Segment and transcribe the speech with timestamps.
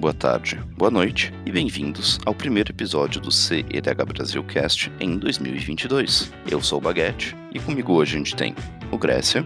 [0.00, 6.32] boa tarde, boa noite e bem-vindos ao primeiro episódio do CEDH Brasil Cast em 2022.
[6.50, 8.54] Eu sou o Baguete e comigo hoje a gente tem
[8.90, 9.44] o Grécia.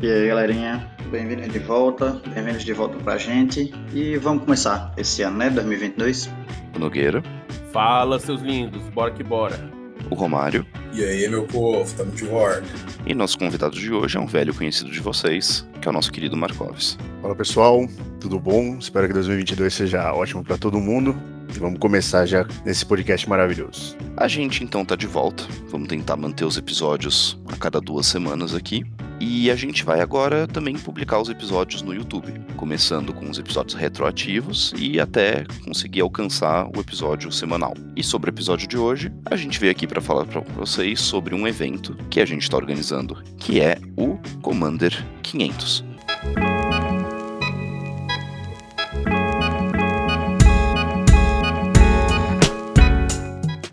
[0.00, 5.22] E aí, galerinha, bem-vindos de volta, bem-vindos de volta pra gente e vamos começar esse
[5.22, 6.30] ano, né, 2022.
[6.74, 7.22] O Nogueira.
[7.70, 9.81] Fala, seus lindos, bora que bora.
[10.12, 10.66] O Romário.
[10.92, 12.62] E aí, meu povo, tamo de volta.
[13.06, 16.12] E nosso convidado de hoje é um velho conhecido de vocês, que é o nosso
[16.12, 16.98] querido Marcoves.
[17.22, 17.88] Fala pessoal,
[18.20, 18.76] tudo bom?
[18.78, 21.16] Espero que 2022 seja ótimo para todo mundo.
[21.54, 23.96] E vamos começar já nesse podcast maravilhoso.
[24.16, 25.44] A gente então tá de volta.
[25.68, 28.84] Vamos tentar manter os episódios a cada duas semanas aqui.
[29.20, 33.74] E a gente vai agora também publicar os episódios no YouTube, começando com os episódios
[33.74, 37.72] retroativos e até conseguir alcançar o episódio semanal.
[37.94, 41.36] E sobre o episódio de hoje, a gente veio aqui para falar para vocês sobre
[41.36, 45.84] um evento que a gente está organizando, que é o Commander 500.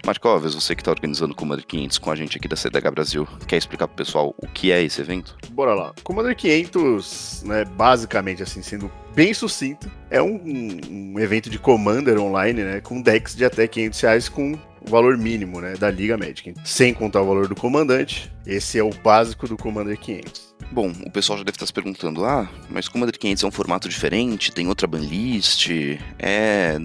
[0.09, 3.27] Marcoves, você que está organizando o Commander 500 com a gente aqui da CDH Brasil,
[3.47, 5.37] quer explicar pro pessoal o que é esse evento?
[5.51, 5.93] Bora lá.
[6.03, 12.63] Commander 500, né, basicamente assim, sendo bem sucinto, é um, um evento de Commander online,
[12.63, 16.55] né, com decks de até 500 reais com o valor mínimo, né, da Liga Magic,
[16.65, 18.31] sem contar o valor do comandante.
[18.47, 20.55] Esse é o básico do Commander 500.
[20.71, 23.87] Bom, o pessoal já deve estar se perguntando: ah, mas Commander 500 é um formato
[23.87, 25.69] diferente, tem outra banlist,
[26.17, 26.77] é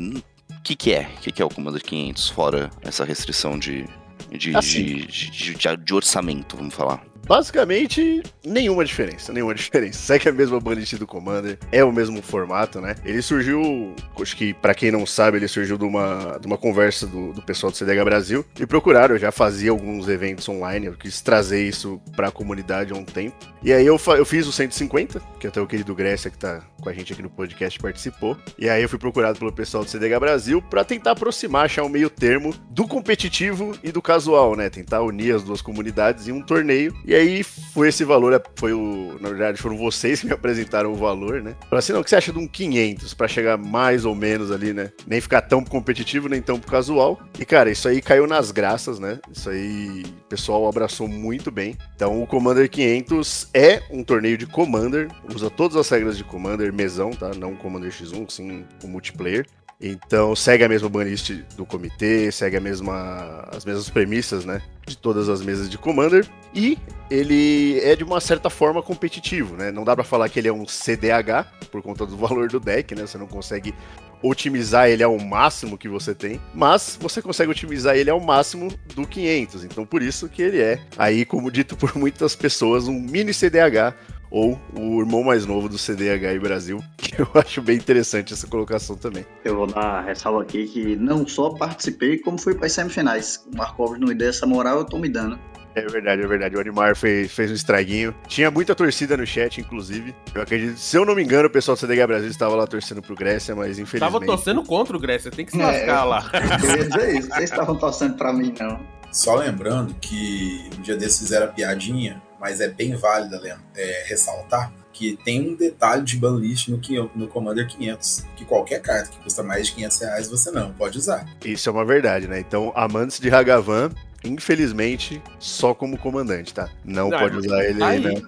[0.65, 1.09] que, que é?
[1.17, 3.85] O que, que é o Commander 500, fora essa restrição de,
[4.31, 4.85] de, Assim.
[4.85, 7.05] de, de, de- de orçamento, vamos falar?
[7.27, 9.99] Basicamente, nenhuma diferença, nenhuma diferença.
[9.99, 12.95] Segue a mesma banlist do Commander, é o mesmo formato, né?
[13.05, 17.07] Ele surgiu, acho que pra quem não sabe, ele surgiu de uma, de uma conversa
[17.07, 18.45] do, do pessoal do CDH Brasil.
[18.59, 22.97] Me procuraram, eu já fazia alguns eventos online, eu quis trazer isso pra comunidade há
[22.97, 23.37] um tempo.
[23.63, 26.91] E aí eu, eu fiz o 150, que até o querido Grécia que tá com
[26.91, 28.37] a gente aqui no podcast participou.
[28.59, 31.89] E aí eu fui procurado pelo pessoal do CDH Brasil pra tentar aproximar, achar um
[31.89, 34.69] meio termo do competitivo e do casual, né?
[34.69, 36.95] Tentar unir as duas comunidades em um torneio.
[37.07, 39.17] E aí foi esse valor, foi o.
[39.21, 41.55] Na verdade, foram vocês que me apresentaram o valor, né?
[41.63, 44.51] Falaram assim: não, o que você acha de um 500 pra chegar mais ou menos
[44.51, 44.91] ali, né?
[45.07, 47.21] Nem ficar tão competitivo, nem tão casual.
[47.39, 49.19] E cara, isso aí caiu nas graças, né?
[49.31, 51.77] Isso aí o pessoal abraçou muito bem.
[51.95, 56.73] Então o Commander 500 é um torneio de Commander, usa todas as regras de Commander,
[56.73, 57.33] mesão, tá?
[57.35, 59.47] Não Commander X1, sim o multiplayer.
[59.87, 64.63] Então segue a mesma banlist do comitê, segue mesma, as mesmas premissas, né?
[64.87, 66.27] De todas as mesas de Commander.
[66.55, 66.79] E
[67.11, 69.71] ele é de uma certa forma competitivo, né?
[69.71, 72.95] Não dá pra falar que ele é um CDH por conta do valor do deck,
[72.95, 73.07] né?
[73.07, 73.75] Você não consegue
[74.23, 79.07] otimizar ele ao máximo que você tem, mas você consegue otimizar ele ao máximo do
[79.07, 79.65] 500.
[79.65, 83.93] Então por isso que ele é aí, como dito por muitas pessoas, um mini CDH
[84.35, 88.97] ou o irmão mais novo do CDH Brasil, que eu acho bem interessante essa colocação
[88.97, 89.25] também.
[89.45, 93.47] Eu vou dar ressalva aqui que não só participei, como fui para as semifinais.
[93.53, 95.39] O Markov não me deu essa moral, eu tô me dando.
[95.77, 96.57] É verdade, é verdade.
[96.57, 98.15] O Animar fez, fez um estraguinho.
[98.29, 100.15] Tinha muita torcida no chat, inclusive.
[100.35, 103.03] Eu acredito, se eu não me engano, o pessoal do CDH Brasil estava lá torcendo
[103.03, 104.13] pro Grécia, mas infelizmente.
[104.13, 105.65] Tava torcendo contra o Grécia, tem que se É.
[105.65, 106.31] lascar lá.
[106.63, 108.81] Eu ia dizer isso, vocês estavam torcendo para mim, não.
[109.13, 113.41] Só lembrando que um dia desses fizeram a piadinha, mas é bem válida
[113.75, 116.79] é, ressaltar que tem um detalhe de banlist no,
[117.17, 120.99] no Commander 500, que qualquer carta que custa mais de 500 reais você não pode
[120.99, 121.27] usar.
[121.43, 122.39] Isso é uma verdade, né?
[122.39, 123.91] Então, amantes de Hagavan,
[124.23, 126.69] infelizmente, só como comandante, tá?
[126.85, 128.23] Não, Não, pode usar ele, Aí, né?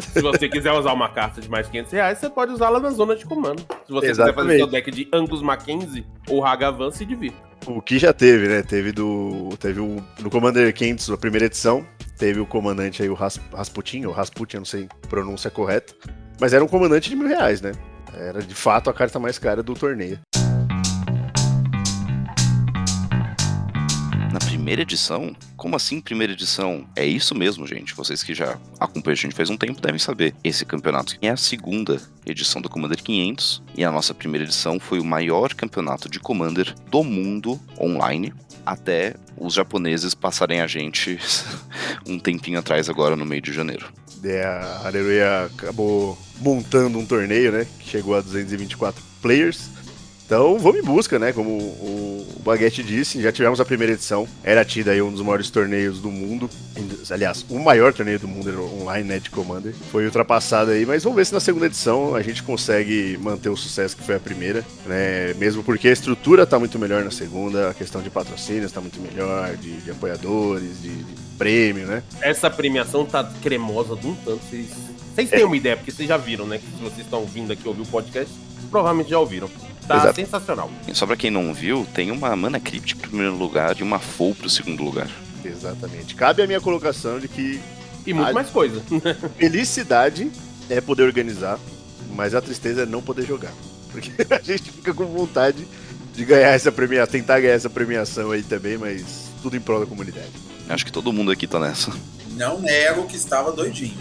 [0.00, 2.90] se você quiser usar uma carta de mais de 500 reais, você pode usá-la na
[2.90, 3.60] zona de comando.
[3.86, 4.58] Se você quiser fazer Exatamente.
[4.58, 7.36] seu deck de Angus Mackenzie ou Hagavan, se divirta.
[7.66, 8.62] O que já teve, né?
[8.62, 9.50] Teve do.
[9.60, 10.02] Teve o.
[10.20, 11.86] No Commander 500, a primeira edição,
[12.18, 15.94] teve o comandante aí, o Ras, Rasputin, ou Rasputin, eu não sei a pronúncia correta.
[16.40, 17.72] Mas era um comandante de mil reais, né?
[18.12, 20.18] Era de fato a carta mais cara do torneio.
[24.32, 25.34] Na primeira edição?
[25.56, 26.86] Como assim primeira edição?
[26.94, 27.94] É isso mesmo, gente.
[27.94, 30.34] Vocês que já acompanham a gente faz um tempo devem saber.
[30.42, 35.00] Esse campeonato é a segunda edição do Commander 500 e a nossa primeira edição foi
[35.00, 38.32] o maior campeonato de Commander do mundo online.
[38.68, 41.18] Até os japoneses passarem a gente
[42.06, 43.90] um tempinho atrás, agora no meio de janeiro.
[44.22, 47.66] É, a Aleluia acabou montando um torneio, né?
[47.78, 49.70] Que chegou a 224 players.
[50.28, 51.32] Então vamos em busca, né?
[51.32, 54.28] Como o Baguete disse, já tivemos a primeira edição.
[54.44, 56.50] Era tida aí um dos maiores torneios do mundo.
[57.10, 59.18] Aliás, o maior torneio do mundo online, né?
[59.18, 59.72] De Commander.
[59.90, 63.56] Foi ultrapassado aí, mas vamos ver se na segunda edição a gente consegue manter o
[63.56, 65.32] sucesso que foi a primeira, né?
[65.38, 69.00] Mesmo porque a estrutura tá muito melhor na segunda, a questão de patrocínios tá muito
[69.00, 72.02] melhor, de, de apoiadores, de, de prêmio, né?
[72.20, 74.44] Essa premiação tá cremosa de um tanto.
[74.44, 74.66] Vocês,
[75.14, 76.58] vocês têm uma ideia, porque vocês já viram, né?
[76.58, 78.30] Que se vocês estão vindo aqui ouvir o podcast,
[78.70, 79.48] provavelmente já ouviram.
[79.88, 80.14] Tá Exato.
[80.16, 80.70] sensacional.
[80.86, 83.98] E só pra quem não viu, tem uma Mana Crypt pro primeiro lugar e uma
[83.98, 85.08] Foe pro segundo lugar.
[85.42, 86.14] Exatamente.
[86.14, 87.58] Cabe a minha colocação de que
[88.06, 88.82] E muito mais coisa.
[89.38, 90.30] felicidade
[90.68, 91.58] é poder organizar,
[92.14, 93.52] mas a tristeza é não poder jogar.
[93.90, 95.66] Porque a gente fica com vontade
[96.14, 99.86] de ganhar essa premiação, tentar ganhar essa premiação aí também, mas tudo em prol da
[99.86, 100.32] comunidade.
[100.68, 101.90] Acho que todo mundo aqui tá nessa.
[102.32, 103.96] Não nego que estava doidinho.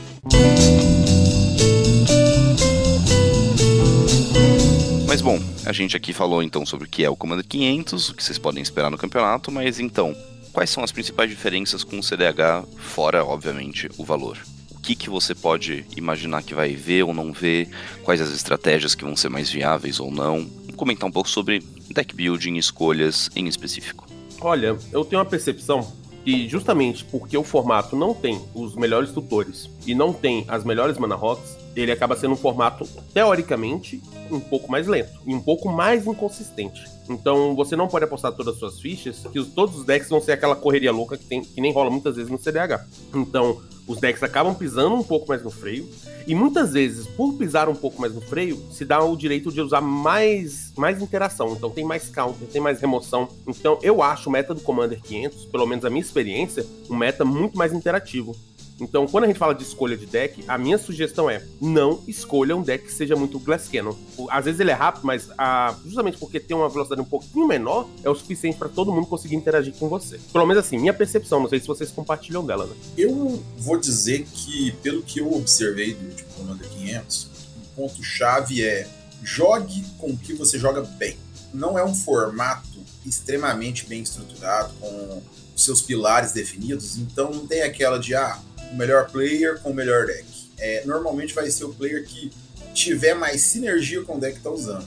[5.27, 8.23] Bom, a gente aqui falou então sobre o que é o Commander 500, o que
[8.23, 10.15] vocês podem esperar no campeonato, mas então,
[10.53, 14.37] quais são as principais diferenças com o CDH, fora, obviamente, o valor?
[14.71, 17.67] O que, que você pode imaginar que vai ver ou não ver?
[18.05, 20.49] Quais as estratégias que vão ser mais viáveis ou não?
[20.77, 24.07] Comentar um pouco sobre deck building escolhas em específico.
[24.39, 25.91] Olha, eu tenho uma percepção
[26.23, 30.97] que justamente porque o formato não tem os melhores tutores e não tem as melhores
[30.97, 34.01] mana rocks, ele acaba sendo um formato, teoricamente,
[34.31, 36.83] um pouco mais lento e um pouco mais inconsistente.
[37.09, 40.19] Então você não pode apostar todas as suas fichas que os- todos os decks vão
[40.19, 42.85] ser aquela correria louca que, tem, que nem rola muitas vezes no CDH.
[43.13, 45.87] Então os decks acabam pisando um pouco mais no freio
[46.25, 49.61] e muitas vezes, por pisar um pouco mais no freio, se dá o direito de
[49.61, 51.53] usar mais, mais interação.
[51.53, 53.29] Então tem mais counter, tem mais remoção.
[53.47, 57.23] Então eu acho o meta do Commander 500, pelo menos a minha experiência, um meta
[57.23, 58.35] muito mais interativo.
[58.79, 62.55] Então, quando a gente fala de escolha de deck, a minha sugestão é não escolha
[62.55, 63.95] um deck que seja muito Glass Cannon.
[64.29, 67.89] Às vezes ele é rápido, mas ah, justamente porque tem uma velocidade um pouquinho menor,
[68.03, 70.19] é o suficiente para todo mundo conseguir interagir com você.
[70.31, 72.75] Pelo menos assim, minha percepção, não sei se vocês compartilham dela, né?
[72.97, 78.87] Eu vou dizer que, pelo que eu observei do último Commander 500, o ponto-chave é
[79.23, 81.17] jogue com o que você joga bem.
[81.53, 85.21] Não é um formato extremamente bem estruturado, com
[85.55, 88.39] seus pilares definidos, então não tem aquela de, ah,
[88.71, 90.25] o melhor player com o melhor deck.
[90.57, 92.31] É, normalmente vai ser o player que
[92.73, 94.85] tiver mais sinergia com o deck que tá usando.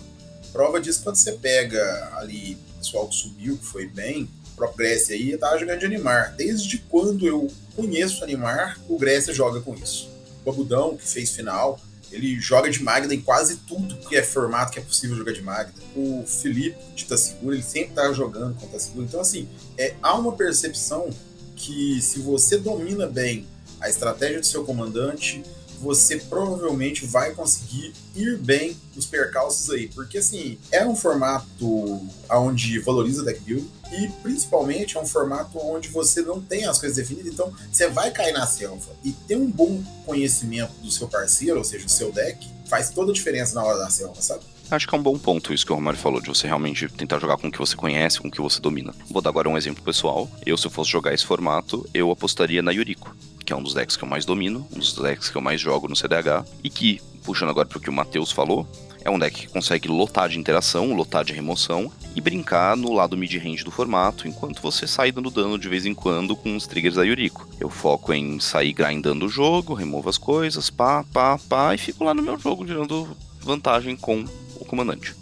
[0.53, 4.79] Prova disso quando você pega ali o pessoal que subiu, que foi bem, o próprio
[4.79, 6.35] Grécia aí, tava jogando de Animar.
[6.37, 10.09] Desde quando eu conheço Animar, o Grécia joga com isso.
[10.43, 11.81] O Babudão, que fez final,
[12.11, 15.43] ele joga de Magda em quase tudo que é formato que é possível jogar de
[15.43, 15.75] Magda.
[15.95, 19.07] O Felipe, de Tassegura, ele sempre tá jogando com Tassegura.
[19.07, 19.49] Então, assim,
[19.79, 21.09] é, há uma percepção
[21.55, 23.47] que se você domina bem
[23.81, 25.43] a estratégia do seu comandante,
[25.81, 29.89] você provavelmente vai conseguir ir bem nos percalços aí.
[29.89, 35.89] Porque, assim, é um formato onde valoriza deck build e, principalmente, é um formato onde
[35.89, 37.33] você não tem as coisas definidas.
[37.33, 38.91] Então, você vai cair na selva.
[39.03, 43.11] E ter um bom conhecimento do seu parceiro, ou seja, do seu deck, faz toda
[43.11, 44.45] a diferença na hora da selva, sabe?
[44.71, 47.19] Acho que é um bom ponto isso que o Romário falou, de você realmente tentar
[47.19, 48.95] jogar com o que você conhece, com o que você domina.
[49.11, 50.31] Vou dar agora um exemplo pessoal.
[50.47, 53.13] Eu, se eu fosse jogar esse formato, eu apostaria na Yuriko,
[53.51, 55.61] que é um dos decks que eu mais domino, um dos decks que eu mais
[55.61, 58.65] jogo no CDH, e que, puxando agora pro que o Matheus falou,
[59.05, 63.17] é um deck que consegue lotar de interação, lotar de remoção e brincar no lado
[63.17, 66.95] mid-range do formato, enquanto você sai dando dano de vez em quando com os triggers
[66.95, 67.49] da Yuriko.
[67.59, 72.05] Eu foco em sair grindando o jogo, removo as coisas, pá, pá, pá, e fico
[72.05, 74.25] lá no meu jogo tirando vantagem com
[74.55, 75.13] o comandante.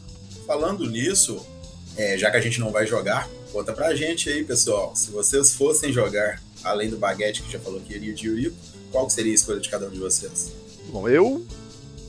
[0.46, 1.46] Falando nisso,
[1.96, 4.94] é, já que a gente não vai jogar, conta pra gente aí, pessoal.
[4.94, 8.56] Se vocês fossem jogar, além do Baguete, que já falou que iria de Yuriko,
[8.90, 10.52] qual que seria a escolha de cada um de vocês?
[10.90, 11.44] Bom, eu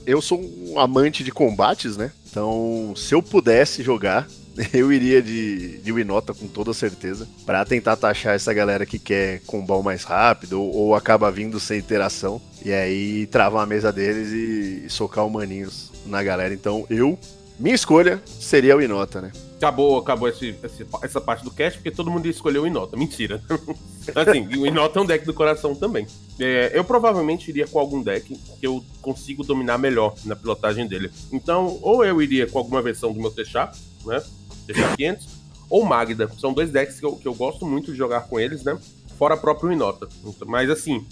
[0.06, 2.12] eu sou um amante de combates, né?
[2.30, 4.28] Então, se eu pudesse jogar,
[4.74, 9.42] eu iria de, de Winota com toda certeza, Pra tentar taxar essa galera que quer
[9.46, 13.92] combar o mais rápido ou, ou acaba vindo sem interação e aí travar a mesa
[13.92, 16.54] deles e, e socar o maninhos na galera.
[16.54, 17.18] Então, eu
[17.60, 19.32] minha escolha seria o Inota, né?
[19.58, 22.96] Acabou, acabou esse, esse- essa parte do cast, porque todo mundo escolheu o Inota.
[22.96, 23.44] Mentira.
[24.16, 26.08] assim, o Inota é um deck do coração também.
[26.40, 31.12] É, eu provavelmente iria com algum deck que eu consigo dominar melhor na pilotagem dele.
[31.32, 34.22] Então, ou eu iria com alguma versão do meu Techap, né?
[34.66, 35.28] Techap 500,
[35.70, 36.30] ou Magda.
[36.38, 38.78] São dois decks que eu, que eu gosto muito de jogar com eles, né?
[39.18, 40.08] Fora próprio Inota.
[40.46, 41.06] Mas assim,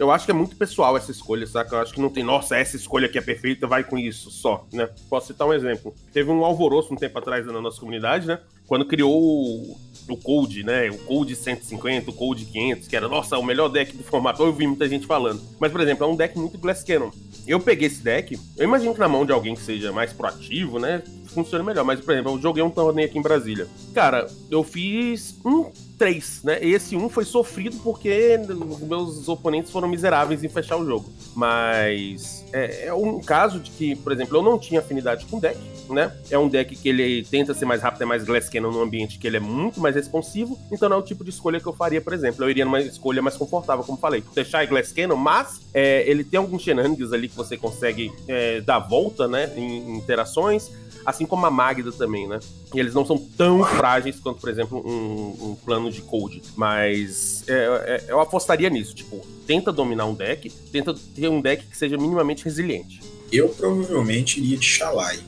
[0.00, 1.76] eu acho que é muito pessoal essa escolha, saca?
[1.76, 4.66] Eu acho que não tem, nossa, essa escolha aqui é perfeita, vai com isso só,
[4.72, 4.88] né?
[5.10, 5.94] Posso citar um exemplo.
[6.10, 8.40] Teve um alvoroço um tempo atrás na nossa comunidade, né?
[8.66, 9.76] Quando criou o,
[10.08, 10.88] o Code, né?
[10.88, 14.42] O Code 150, o Code 500, que era, nossa, o melhor deck do formato.
[14.42, 15.42] Eu ouvi muita gente falando.
[15.60, 17.10] Mas, por exemplo, é um deck muito Glass Cannon.
[17.46, 20.78] Eu peguei esse deck, eu imagino que na mão de alguém que seja mais proativo,
[20.78, 21.02] né?
[21.30, 21.84] Funciona melhor.
[21.84, 23.66] Mas, por exemplo, eu joguei um torneio aqui em Brasília.
[23.94, 25.70] Cara, eu fiz um
[26.00, 26.58] 3, né?
[26.62, 31.12] Esse um foi sofrido porque os meus oponentes foram miseráveis em fechar o jogo.
[31.36, 35.58] Mas é, é um caso de que, por exemplo, eu não tinha afinidade com deck,
[35.90, 36.10] né?
[36.30, 39.18] É um deck que ele tenta ser mais rápido, é mais Glass Cannon num ambiente
[39.18, 40.58] que ele é muito mais responsivo.
[40.72, 42.46] Então não é o tipo de escolha que eu faria, por exemplo.
[42.46, 44.24] Eu iria numa escolha mais confortável, como falei.
[44.34, 48.78] Deixar Glass Cannon, mas é, ele tem alguns shenanigans ali que você consegue é, dar
[48.78, 49.52] volta, né?
[49.54, 50.70] Em, em interações.
[51.04, 52.38] As assim como a Magda também, né?
[52.74, 56.42] E eles não são tão frágeis quanto, por exemplo, um, um plano de cold.
[56.56, 58.94] Mas é, é, eu apostaria nisso.
[58.94, 63.00] Tipo, tenta dominar um deck, tenta ter um deck que seja minimamente resiliente.
[63.30, 65.20] Eu provavelmente iria de Shalai.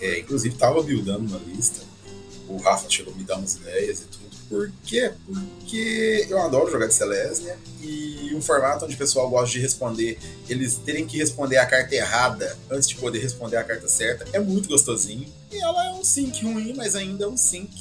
[0.00, 1.80] É, inclusive, tava buildando uma lista.
[2.48, 4.31] O Rafa chegou a me dar umas ideias e tudo.
[4.52, 5.10] Por quê?
[5.24, 10.18] Porque eu adoro jogar de Celestia e um formato onde o pessoal gosta de responder,
[10.46, 14.38] eles terem que responder a carta errada antes de poder responder a carta certa, é
[14.38, 15.26] muito gostosinho.
[15.50, 17.72] E ela é um sync ruim, mas ainda é um sync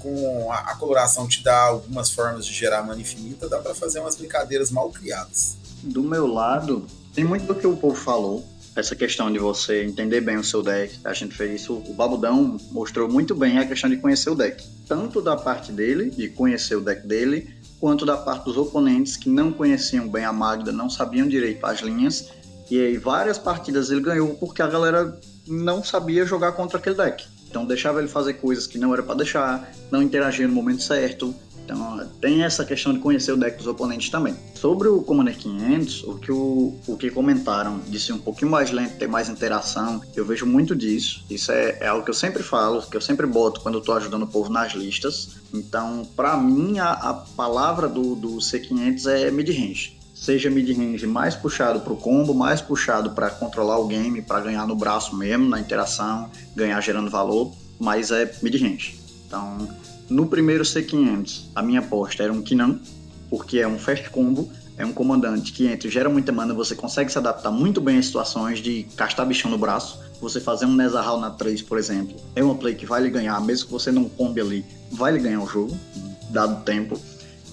[0.00, 4.00] com a, a coloração te dá algumas formas de gerar mana infinita, dá para fazer
[4.00, 5.56] umas brincadeiras mal criadas.
[5.84, 6.84] Do meu lado,
[7.14, 10.64] tem muito do que o povo falou, essa questão de você entender bem o seu
[10.64, 10.98] deck.
[11.04, 14.64] A gente fez isso, o Babudão mostrou muito bem a questão de conhecer o deck.
[14.90, 19.28] Tanto da parte dele, de conhecer o deck dele, quanto da parte dos oponentes que
[19.28, 22.30] não conheciam bem a Magda, não sabiam direito as linhas.
[22.68, 25.16] E aí várias partidas ele ganhou porque a galera
[25.46, 27.24] não sabia jogar contra aquele deck.
[27.48, 31.32] Então deixava ele fazer coisas que não era para deixar, não interagia no momento certo,
[31.70, 34.34] então tem essa questão de conhecer o deck dos oponentes também.
[34.54, 38.70] Sobre o Commander 500, o que, o, o que comentaram de ser um pouquinho mais
[38.70, 41.24] lento, ter mais interação, eu vejo muito disso.
[41.30, 43.92] Isso é, é algo que eu sempre falo, que eu sempre boto quando eu tô
[43.92, 45.36] ajudando o povo nas listas.
[45.54, 49.98] Então, para mim, a, a, palavra do, do C500 é mid-range.
[50.14, 54.66] Seja mid-range mais puxado para o combo, mais puxado para controlar o game, para ganhar
[54.66, 59.00] no braço mesmo, na interação, ganhar gerando valor, mas é mid-range.
[59.26, 59.68] Então,
[60.10, 62.80] no primeiro C500, a minha aposta era um Kinan,
[63.30, 66.74] porque é um fast combo, é um comandante que entra e gera muita mana, você
[66.74, 70.00] consegue se adaptar muito bem a situações de castar bichão no braço.
[70.20, 73.40] Você fazer um Nezahal na 3, por exemplo, é uma play que vai lhe ganhar,
[73.40, 75.78] mesmo que você não combe ali, vai lhe ganhar o jogo,
[76.30, 77.00] dado tempo.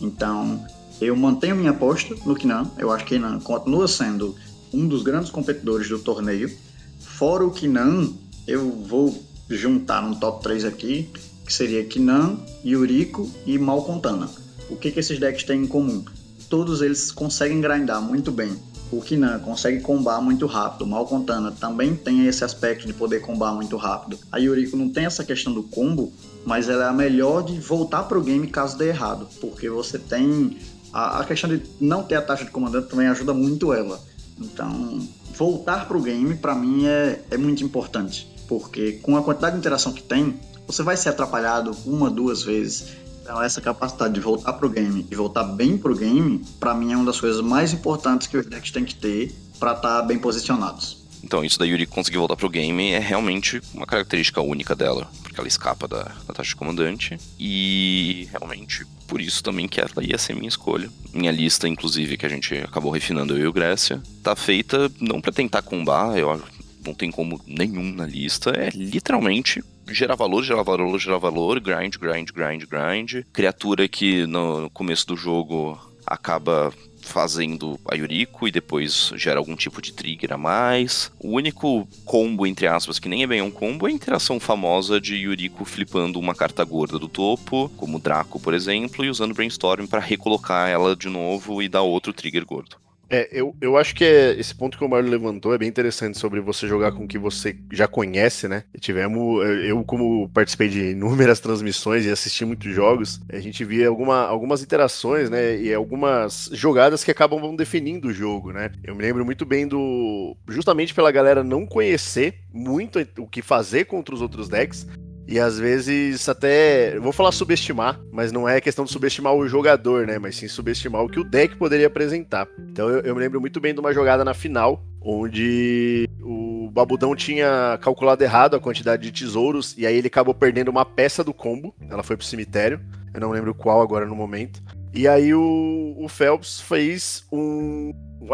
[0.02, 0.66] Então,
[1.00, 2.72] eu mantenho minha aposta no Kinan.
[2.78, 4.36] Eu acho que Kinan continua sendo
[4.74, 6.52] um dos grandes competidores do torneio.
[7.00, 8.10] Fora o Kinan,
[8.48, 11.10] eu vou juntar no top 3 aqui
[11.48, 14.30] que seria Kinan, Yuriko e Malcontana.
[14.70, 16.04] O que, que esses decks têm em comum?
[16.50, 18.52] Todos eles conseguem grindar muito bem.
[18.92, 23.54] O Kinan consegue combar muito rápido, o Malcontana também tem esse aspecto de poder combar
[23.54, 24.20] muito rápido.
[24.30, 26.12] A Yuriko não tem essa questão do combo,
[26.46, 30.58] mas ela é a melhor de voltar pro game caso dê errado, porque você tem
[30.92, 34.02] a, a questão de não ter a taxa de comandante também ajuda muito ela.
[34.40, 35.00] Então,
[35.34, 39.92] voltar pro game para mim é, é muito importante, porque com a quantidade de interação
[39.92, 42.94] que tem, você vai ser atrapalhado uma, duas vezes.
[43.24, 46.96] Então, essa capacidade de voltar pro game e voltar bem pro game, para mim é
[46.96, 50.20] uma das coisas mais importantes que os decks têm que ter para estar tá bem
[50.20, 51.06] posicionados.
[51.24, 55.40] Então, isso da Yuri conseguir voltar pro game é realmente uma característica única dela, porque
[55.40, 57.18] ela escapa da, da taxa de comandante.
[57.40, 60.90] E realmente, por isso também que ela ia ser minha escolha.
[61.14, 65.20] Minha lista, inclusive, que a gente acabou refinando eu e o Grécia, tá feita não
[65.20, 66.42] para tentar combar, eu
[66.86, 71.96] não tem como nenhum na lista, é literalmente gerar valor, gerar valor, gerar valor, grind,
[71.98, 73.26] grind, grind, grind.
[73.34, 76.74] Criatura que no começo do jogo acaba
[77.08, 81.12] fazendo a Yuriko e depois gera algum tipo de trigger a mais.
[81.20, 85.00] O único combo, entre aspas, que nem é bem um combo, é a interação famosa
[85.00, 89.88] de Yuriko flipando uma carta gorda do topo, como Draco, por exemplo, e usando Brainstorm
[89.88, 92.78] para recolocar ela de novo e dar outro trigger gordo.
[93.10, 96.18] É, eu, eu acho que é, esse ponto que o Mário levantou é bem interessante
[96.18, 98.64] sobre você jogar com o que você já conhece, né?
[98.80, 104.26] Tivemos, eu como participei de inúmeras transmissões e assisti muitos jogos, a gente via alguma,
[104.26, 105.58] algumas interações, né?
[105.58, 108.72] E algumas jogadas que acabam definindo o jogo, né?
[108.84, 110.36] Eu me lembro muito bem do.
[110.48, 114.88] Justamente pela galera não conhecer muito o que fazer contra os outros decks,
[115.28, 116.98] e às vezes até.
[117.00, 120.18] Vou falar subestimar, mas não é questão de subestimar o jogador, né?
[120.18, 122.48] Mas sim subestimar o que o deck poderia apresentar.
[122.72, 127.16] Então eu, eu me lembro muito bem de uma jogada na final, onde o Babudão
[127.16, 131.34] tinha calculado errado a quantidade de tesouros, e aí ele acabou perdendo uma peça do
[131.34, 131.76] combo.
[131.90, 132.80] Ela foi pro cemitério.
[133.14, 134.62] Eu não lembro qual agora no momento.
[134.94, 137.92] E aí o, o Phelps fez um,
[138.22, 138.34] um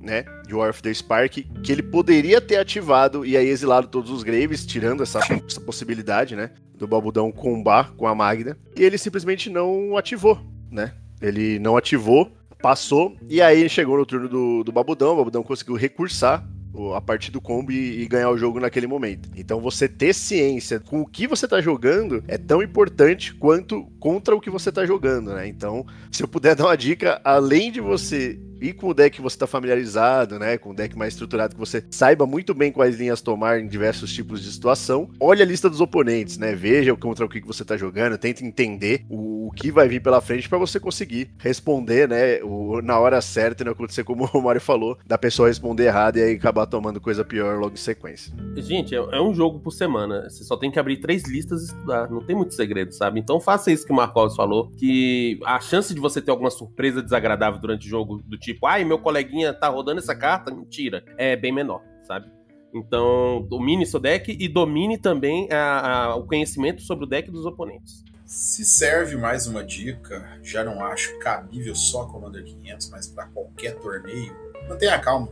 [0.00, 4.10] né, de War of the Spark, que ele poderia ter ativado e aí exilado todos
[4.10, 8.98] os Graves, tirando essa, essa possibilidade, né, do Babudão combar com a Magna, e ele
[8.98, 10.40] simplesmente não ativou,
[10.70, 15.42] né, ele não ativou, passou, e aí chegou no turno do, do Babudão, o Babudão
[15.42, 16.46] conseguiu recursar
[16.94, 19.28] a partir do combo e, e, ganhar o jogo naquele momento.
[19.36, 24.36] Então você ter ciência com o que você está jogando é tão importante quanto contra
[24.36, 25.48] o que você está jogando, né?
[25.48, 29.22] Então, se eu puder dar uma dica, além de você ir com o deck que
[29.22, 30.56] você está familiarizado, né?
[30.56, 34.12] Com o deck mais estruturado, que você saiba muito bem quais linhas tomar em diversos
[34.12, 35.10] tipos de situação.
[35.20, 36.54] Olhe a lista dos oponentes, né?
[36.54, 40.20] Veja contra o que você está jogando, tente entender o, o, que vai vir pela
[40.20, 42.42] frente para você conseguir responder, né?
[42.42, 46.18] O, na hora certa e não acontecer como o Mario falou, da pessoa responder errado
[46.18, 48.32] e aí acabar tomando coisa pior logo em sequência.
[48.56, 50.28] Gente, é, é um jogo por semana.
[50.28, 52.10] Você só tem que abrir três listas e estudar.
[52.10, 53.20] Não tem muito segredo, sabe?
[53.20, 57.02] Então faça isso que o Marcos falou, que a chance de você ter alguma surpresa
[57.02, 61.36] desagradável durante o jogo, do tipo, ai, meu coleguinha tá rodando essa carta, mentira, é
[61.36, 62.30] bem menor, sabe?
[62.74, 67.46] Então, domine seu deck e domine também a, a, o conhecimento sobre o deck dos
[67.46, 68.04] oponentes.
[68.24, 73.76] Se serve mais uma dica, já não acho cabível só Commander 500, mas para qualquer
[73.76, 74.36] torneio,
[74.68, 75.28] mantenha calma,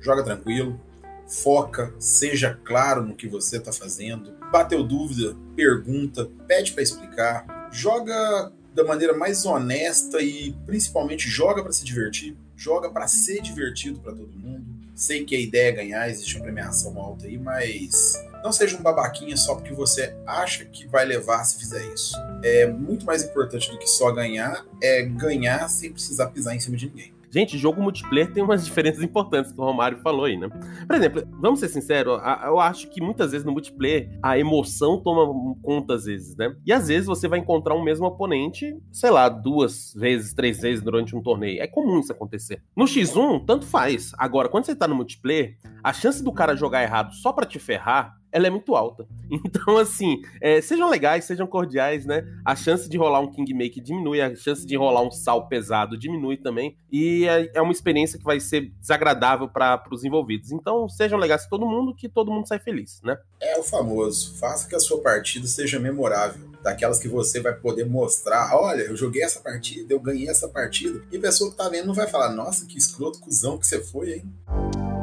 [0.00, 0.80] joga tranquilo,
[1.28, 8.52] foca, seja claro no que você está fazendo, bateu dúvida, pergunta, pede para explicar, joga
[8.74, 14.12] da maneira mais honesta e principalmente joga para se divertir, joga para ser divertido para
[14.12, 14.64] todo mundo.
[14.94, 18.82] Sei que a ideia é ganhar, existe uma premiação alta aí, mas não seja um
[18.82, 22.14] babaquinha só porque você acha que vai levar se fizer isso.
[22.42, 26.76] É muito mais importante do que só ganhar, é ganhar sem precisar pisar em cima
[26.76, 27.13] de ninguém.
[27.34, 30.48] Gente, jogo multiplayer tem umas diferenças importantes que o Romário falou aí, né?
[30.86, 35.26] Por exemplo, vamos ser sinceros, eu acho que muitas vezes no multiplayer a emoção toma
[35.60, 36.54] conta às vezes, né?
[36.64, 40.80] E às vezes você vai encontrar um mesmo oponente, sei lá, duas vezes, três vezes
[40.80, 41.60] durante um torneio.
[41.60, 42.62] É comum isso acontecer.
[42.76, 44.12] No X1, tanto faz.
[44.16, 47.58] Agora, quando você tá no multiplayer, a chance do cara jogar errado só para te
[47.58, 49.06] ferrar ela é muito alta.
[49.46, 52.24] Então, assim, é, sejam legais, sejam cordiais, né?
[52.44, 56.36] A chance de rolar um Kingmaker diminui, a chance de rolar um sal pesado diminui
[56.36, 56.76] também.
[56.90, 60.50] E é, é uma experiência que vai ser desagradável para os envolvidos.
[60.50, 63.16] Então, sejam legais com todo mundo, que todo mundo sai feliz, né?
[63.40, 64.36] É o famoso.
[64.36, 66.50] Faça que a sua partida seja memorável.
[66.62, 68.54] Daquelas que você vai poder mostrar.
[68.56, 71.02] Olha, eu joguei essa partida, eu ganhei essa partida.
[71.12, 73.82] E a pessoa que tá vendo não vai falar, nossa, que escroto, cuzão que você
[73.82, 74.93] foi, hein?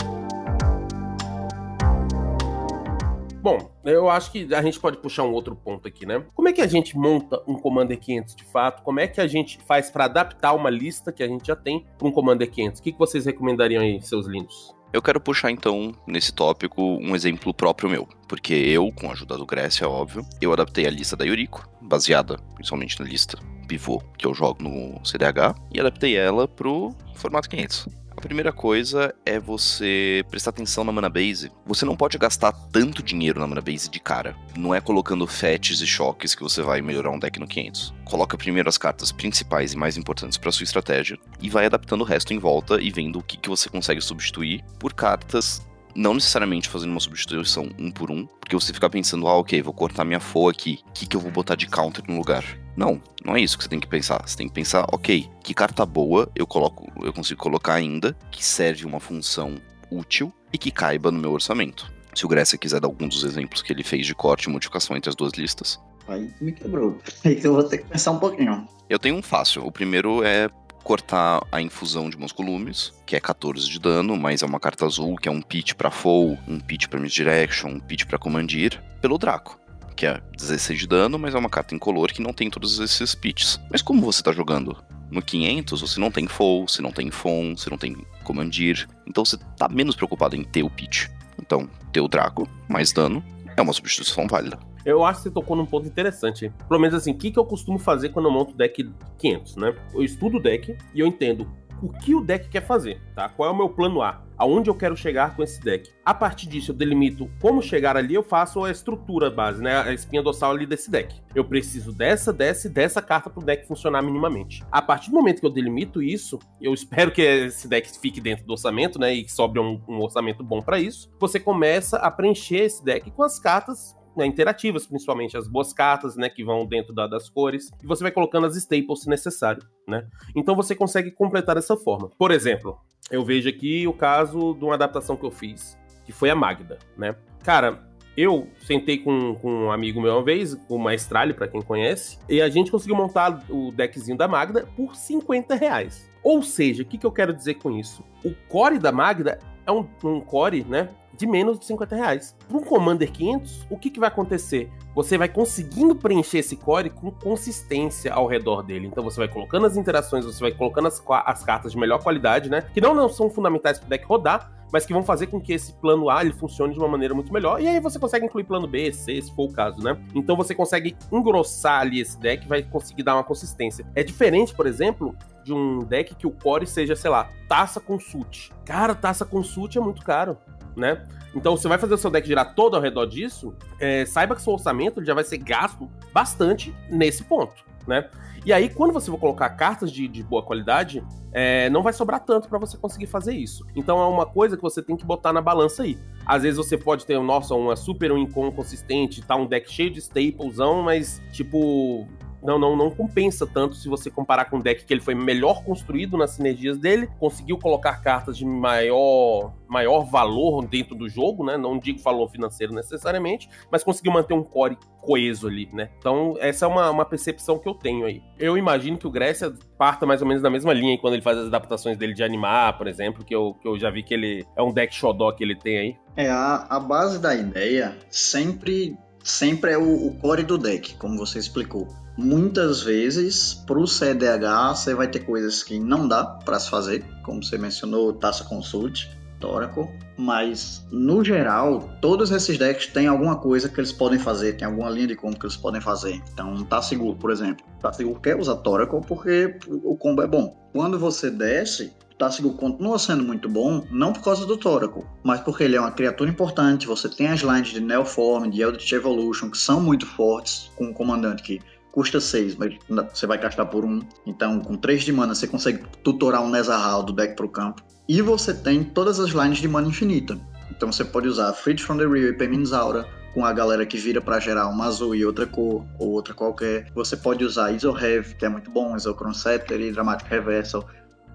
[3.42, 6.24] Bom, eu acho que a gente pode puxar um outro ponto aqui, né?
[6.36, 8.84] Como é que a gente monta um Commander 500 de fato?
[8.84, 11.84] Como é que a gente faz para adaptar uma lista que a gente já tem
[11.98, 12.80] para um Commander 500?
[12.80, 14.76] O que, vocês recomendariam aí, seus lindos?
[14.94, 18.08] Eu quero puxar então, nesse tópico, um exemplo próprio meu.
[18.28, 21.68] Porque eu, com a ajuda do Grécia, é óbvio, eu adaptei a lista da Yuriko,
[21.82, 27.50] baseada principalmente na lista pivô que eu jogo no CDH, e adaptei ela pro formato
[27.50, 28.01] 500.
[28.16, 31.52] A primeira coisa é você prestar atenção na mana base.
[31.66, 34.36] Você não pode gastar tanto dinheiro na mana base de cara.
[34.56, 37.94] Não é colocando fetches e choques que você vai melhorar um deck no 500.
[38.06, 42.06] Coloca primeiro as cartas principais e mais importantes para sua estratégia e vai adaptando o
[42.06, 45.66] resto em volta e vendo o que, que você consegue substituir por cartas
[45.96, 49.74] não necessariamente fazendo uma substituição um por um, porque você fica pensando, ah, ok, vou
[49.74, 52.44] cortar minha FO aqui, o que, que eu vou botar de counter no lugar?
[52.76, 54.22] Não, não é isso que você tem que pensar.
[54.26, 58.44] Você tem que pensar, ok, que carta boa eu coloco, eu consigo colocar ainda, que
[58.44, 59.56] serve uma função
[59.92, 61.92] útil e que caiba no meu orçamento.
[62.14, 64.96] Se o Grécia quiser dar algum dos exemplos que ele fez de corte e modificação
[64.96, 65.80] entre as duas listas.
[66.08, 67.00] Aí me quebrou.
[67.24, 68.68] Aí eu vou ter que pensar um pouquinho.
[68.90, 69.66] Eu tenho um fácil.
[69.66, 70.50] O primeiro é
[70.84, 75.16] cortar a infusão de Musculumes, que é 14 de dano, mas é uma carta azul,
[75.16, 79.18] que é um pitch para Foul, um pitch para Misdirection, um pitch para Commandir, pelo
[79.18, 79.60] Draco.
[79.96, 83.14] Que é 16 de dano, mas é uma carta incolor que não tem todos esses
[83.14, 83.60] pitches.
[83.70, 84.76] Mas como você tá jogando
[85.10, 89.26] no 500, você não tem Foul, você não tem Fon, você não tem Commandir, então
[89.26, 91.08] você tá menos preocupado em ter o pitch.
[91.40, 93.24] Então, ter o Draco, mais dano,
[93.58, 94.58] é uma substituição válida.
[94.86, 96.52] Eu acho que você tocou num ponto interessante.
[96.68, 99.56] Pelo menos assim, o que, que eu costumo fazer quando eu monto o deck 500,
[99.58, 99.76] né?
[99.94, 101.48] Eu estudo o deck e eu entendo
[101.82, 103.28] o que o deck quer fazer, tá?
[103.28, 104.22] Qual é o meu plano A?
[104.38, 105.92] Aonde eu quero chegar com esse deck?
[106.06, 109.82] A partir disso, eu delimito como chegar ali, eu faço a estrutura base, né?
[109.82, 111.20] A espinha dorsal ali desse deck.
[111.34, 114.64] Eu preciso dessa, dessa e dessa carta pro deck funcionar minimamente.
[114.72, 118.46] A partir do momento que eu delimito isso, eu espero que esse deck fique dentro
[118.46, 119.14] do orçamento, né?
[119.14, 121.12] E que sobre um, um orçamento bom para isso.
[121.20, 126.16] Você começa a preencher esse deck com as cartas né, interativas, principalmente as boas cartas,
[126.16, 129.64] né, que vão dentro da, das cores, e você vai colocando as staples se necessário,
[129.88, 130.08] né?
[130.36, 132.10] Então você consegue completar dessa forma.
[132.18, 132.78] Por exemplo,
[133.10, 136.80] eu vejo aqui o caso de uma adaptação que eu fiz, que foi a Magda,
[136.98, 137.16] né?
[137.44, 142.20] Cara, eu sentei com, com um amigo meu uma vez, o Maestrale, para quem conhece,
[142.28, 146.10] e a gente conseguiu montar o deckzinho da Magda por 50 reais.
[146.24, 148.04] Ou seja, o que, que eu quero dizer com isso?
[148.24, 150.90] O core da Magda é um, um core, né?
[151.22, 152.36] De menos de 50 reais.
[152.48, 154.72] Para um Commander 500, o que, que vai acontecer?
[154.96, 158.88] Você vai conseguindo preencher esse core com consistência ao redor dele.
[158.88, 162.50] Então você vai colocando as interações, você vai colocando as, as cartas de melhor qualidade,
[162.50, 162.66] né?
[162.74, 165.54] Que não, não são fundamentais para o deck rodar, mas que vão fazer com que
[165.54, 167.62] esse plano A ele funcione de uma maneira muito melhor.
[167.62, 169.96] E aí você consegue incluir plano B, C, se for o caso, né?
[170.16, 173.86] Então você consegue engrossar ali esse deck, vai conseguir dar uma consistência.
[173.94, 178.50] É diferente, por exemplo, de um deck que o core seja, sei lá, taça consult.
[178.66, 180.36] Cara, taça consult é muito caro,
[180.76, 181.04] né?
[181.34, 184.42] Então, você vai fazer o seu deck girar todo ao redor disso, é, saiba que
[184.42, 188.10] seu orçamento já vai ser gasto bastante nesse ponto, né?
[188.46, 192.20] E aí, quando você for colocar cartas de, de boa qualidade, é, não vai sobrar
[192.20, 193.66] tanto para você conseguir fazer isso.
[193.76, 195.98] Então é uma coisa que você tem que botar na balança aí.
[196.26, 199.92] Às vezes você pode ter, nossa, uma super um incon consistente, tá um deck cheio
[199.92, 202.08] de staplezão, mas tipo,
[202.44, 205.64] não, não, não compensa tanto se você comparar com um deck que ele foi melhor
[205.64, 211.58] construído nas sinergias dele, conseguiu colocar cartas de maior, maior valor dentro do jogo, né?
[211.58, 215.90] Não digo valor financeiro necessariamente, mas conseguiu manter um core coeso ali, né?
[215.98, 218.22] Então, essa é uma, uma percepção que eu tenho aí.
[218.38, 221.38] Eu imagino que o Grécia parta mais ou menos na mesma linha quando ele faz
[221.38, 224.46] as adaptações dele de animar, por exemplo, que eu, que eu já vi que ele
[224.56, 225.96] é um deck xodó que ele tem aí.
[226.16, 231.18] É, a, a base da ideia sempre, sempre é o, o core do deck, como
[231.18, 236.60] você explicou muitas vezes para o CDH você vai ter coisas que não dá para
[236.60, 239.10] se fazer, como você mencionou, Taça Consult,
[239.44, 244.68] Oracle, mas no geral, todos esses decks têm alguma coisa que eles podem fazer, tem
[244.68, 246.22] alguma linha de combo que eles podem fazer.
[246.32, 247.66] Então, tá seguro, por exemplo.
[247.80, 250.56] Tá seguro quer usar Toracle porque o combo é bom.
[250.72, 255.64] Quando você desce, Tassigo continua sendo muito bom, não por causa do Toracle, mas porque
[255.64, 256.86] ele é uma criatura importante.
[256.86, 260.94] Você tem as lines de Neoform, de Eldritch Evolution, que são muito fortes, com um
[260.94, 261.60] comandante que
[261.92, 262.78] custa 6, mas
[263.12, 263.88] você vai gastar por 1.
[263.88, 264.02] Um.
[264.28, 267.82] Então, com 3 de mana, você consegue tutorar um Nezahal do deck pro campo.
[268.08, 270.40] E você tem todas as lines de mana infinita.
[270.70, 274.22] Então, você pode usar Freed from the Real e Peminzaura, com a galera que vira
[274.22, 276.92] para gerar uma azul e outra cor, ou outra qualquer.
[276.94, 280.88] Você pode usar Isohev, que é muito bom, Isocron Scepter e Dramatic Reversal.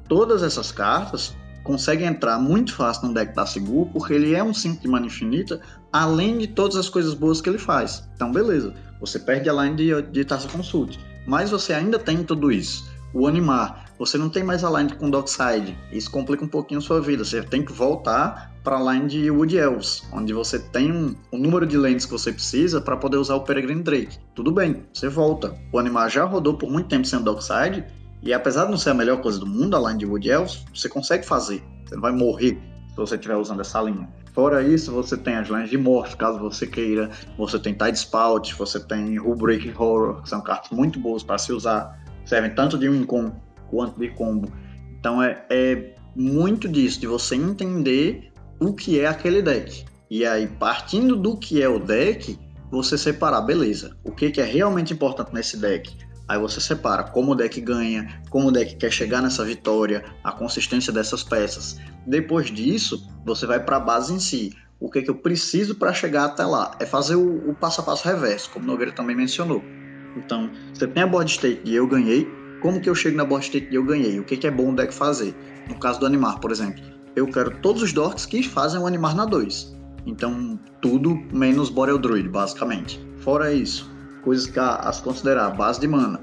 [0.09, 4.55] Todas essas cartas conseguem entrar muito fácil no deck da Sigur, porque ele é um
[4.55, 5.61] 5 de mana infinita,
[5.93, 8.09] além de todas as coisas boas que ele faz.
[8.15, 8.73] Então, beleza.
[9.01, 10.99] Você perde a line de, de Taça Consult.
[11.27, 12.89] Mas você ainda tem tudo isso.
[13.13, 15.77] O Animar, você não tem mais a line com Dockside.
[15.91, 17.25] Isso complica um pouquinho a sua vida.
[17.25, 21.39] Você tem que voltar para a line de Wood Elves, onde você tem um, o
[21.39, 24.19] número de lentes que você precisa para poder usar o Peregrine Drake.
[24.35, 25.55] Tudo bem, você volta.
[25.73, 27.85] O Animar já rodou por muito tempo sem Dockside,
[28.23, 30.65] e apesar de não ser a melhor coisa do mundo, a line de Wood Elves,
[30.75, 31.63] você consegue fazer.
[31.85, 32.59] Você não vai morrer
[32.91, 34.09] se você estiver usando essa linha.
[34.33, 37.11] Fora isso, você tem as lentes de morte, caso você queira.
[37.39, 41.53] Você tem Tide Spout, você tem Break Horror, que são cartas muito boas para se
[41.53, 42.05] usar.
[42.25, 43.35] Servem tanto de um combo
[43.71, 44.53] quanto de combo.
[44.99, 49.85] Então é, é muito disso, de você entender o que é aquele deck.
[50.11, 52.39] E aí, partindo do que é o deck,
[52.71, 55.97] você separar, beleza, o que, que é realmente importante nesse deck?
[56.29, 60.33] Aí você separa como o deck ganha, como o deck quer chegar nessa vitória, a
[60.33, 61.79] consistência dessas peças.
[62.07, 64.53] Depois disso, você vai para a base em si.
[64.81, 66.77] O que, que eu preciso para chegar até lá?
[66.81, 69.63] É fazer o, o, passo a passo reverso, como o Nogueira também mencionou.
[70.17, 72.29] Então, você tem a board state e eu ganhei.
[72.61, 74.19] Como que eu chego na board state e eu ganhei?
[74.19, 75.35] O que, que é bom o deck fazer?
[75.69, 76.83] No caso do animar, por exemplo,
[77.15, 79.75] eu quero todos os dorks que fazem o animar na 2.
[80.05, 83.01] Então, tudo menos Boreal Druid, basicamente.
[83.19, 83.91] Fora isso,
[84.27, 86.21] coisas que a, a se considerar base de mana.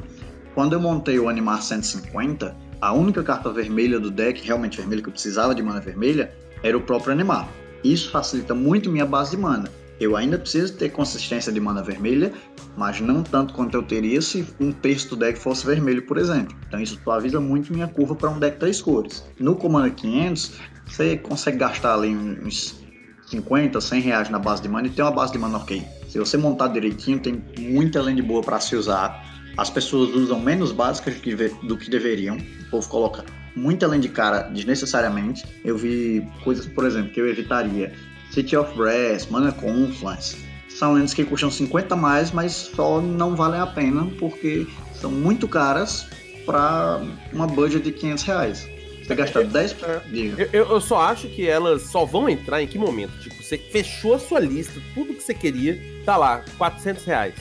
[0.53, 5.07] Quando eu montei o Animar 150, a única carta vermelha do deck, realmente vermelha, que
[5.07, 7.47] eu precisava de mana vermelha, era o próprio Animar.
[7.81, 9.69] Isso facilita muito minha base de mana.
[10.01, 12.33] Eu ainda preciso ter consistência de mana vermelha,
[12.75, 16.53] mas não tanto quanto eu teria se um terço do deck fosse vermelho, por exemplo.
[16.67, 19.23] Então isso suaviza muito minha curva para um deck três cores.
[19.39, 22.83] No Commander 500, você consegue gastar ali uns
[23.27, 26.02] 50, 100 reais na base de mana e ter uma base de mana ok.
[26.13, 29.25] Se você montar direitinho, tem muita land boa para se usar.
[29.57, 31.15] As pessoas usam menos básicas
[31.63, 32.37] do que, deveriam.
[32.37, 35.43] O povo coloca muita land cara desnecessariamente.
[35.65, 37.91] Eu vi coisas, por exemplo, que eu evitaria.
[38.29, 40.37] City of Brass, Mana Confluence.
[40.69, 45.47] São lentes que custam 50 mais, mas só não valem a pena porque são muito
[45.47, 46.05] caras
[46.45, 48.72] para uma budget de 500 reais.
[49.03, 49.75] Você gasta 10
[50.37, 53.19] eu, eu, eu, só acho que elas só vão entrar em que momento?
[53.19, 57.33] Tipo, você fechou a sua lista, tudo que você queria, tá lá, 400 reais.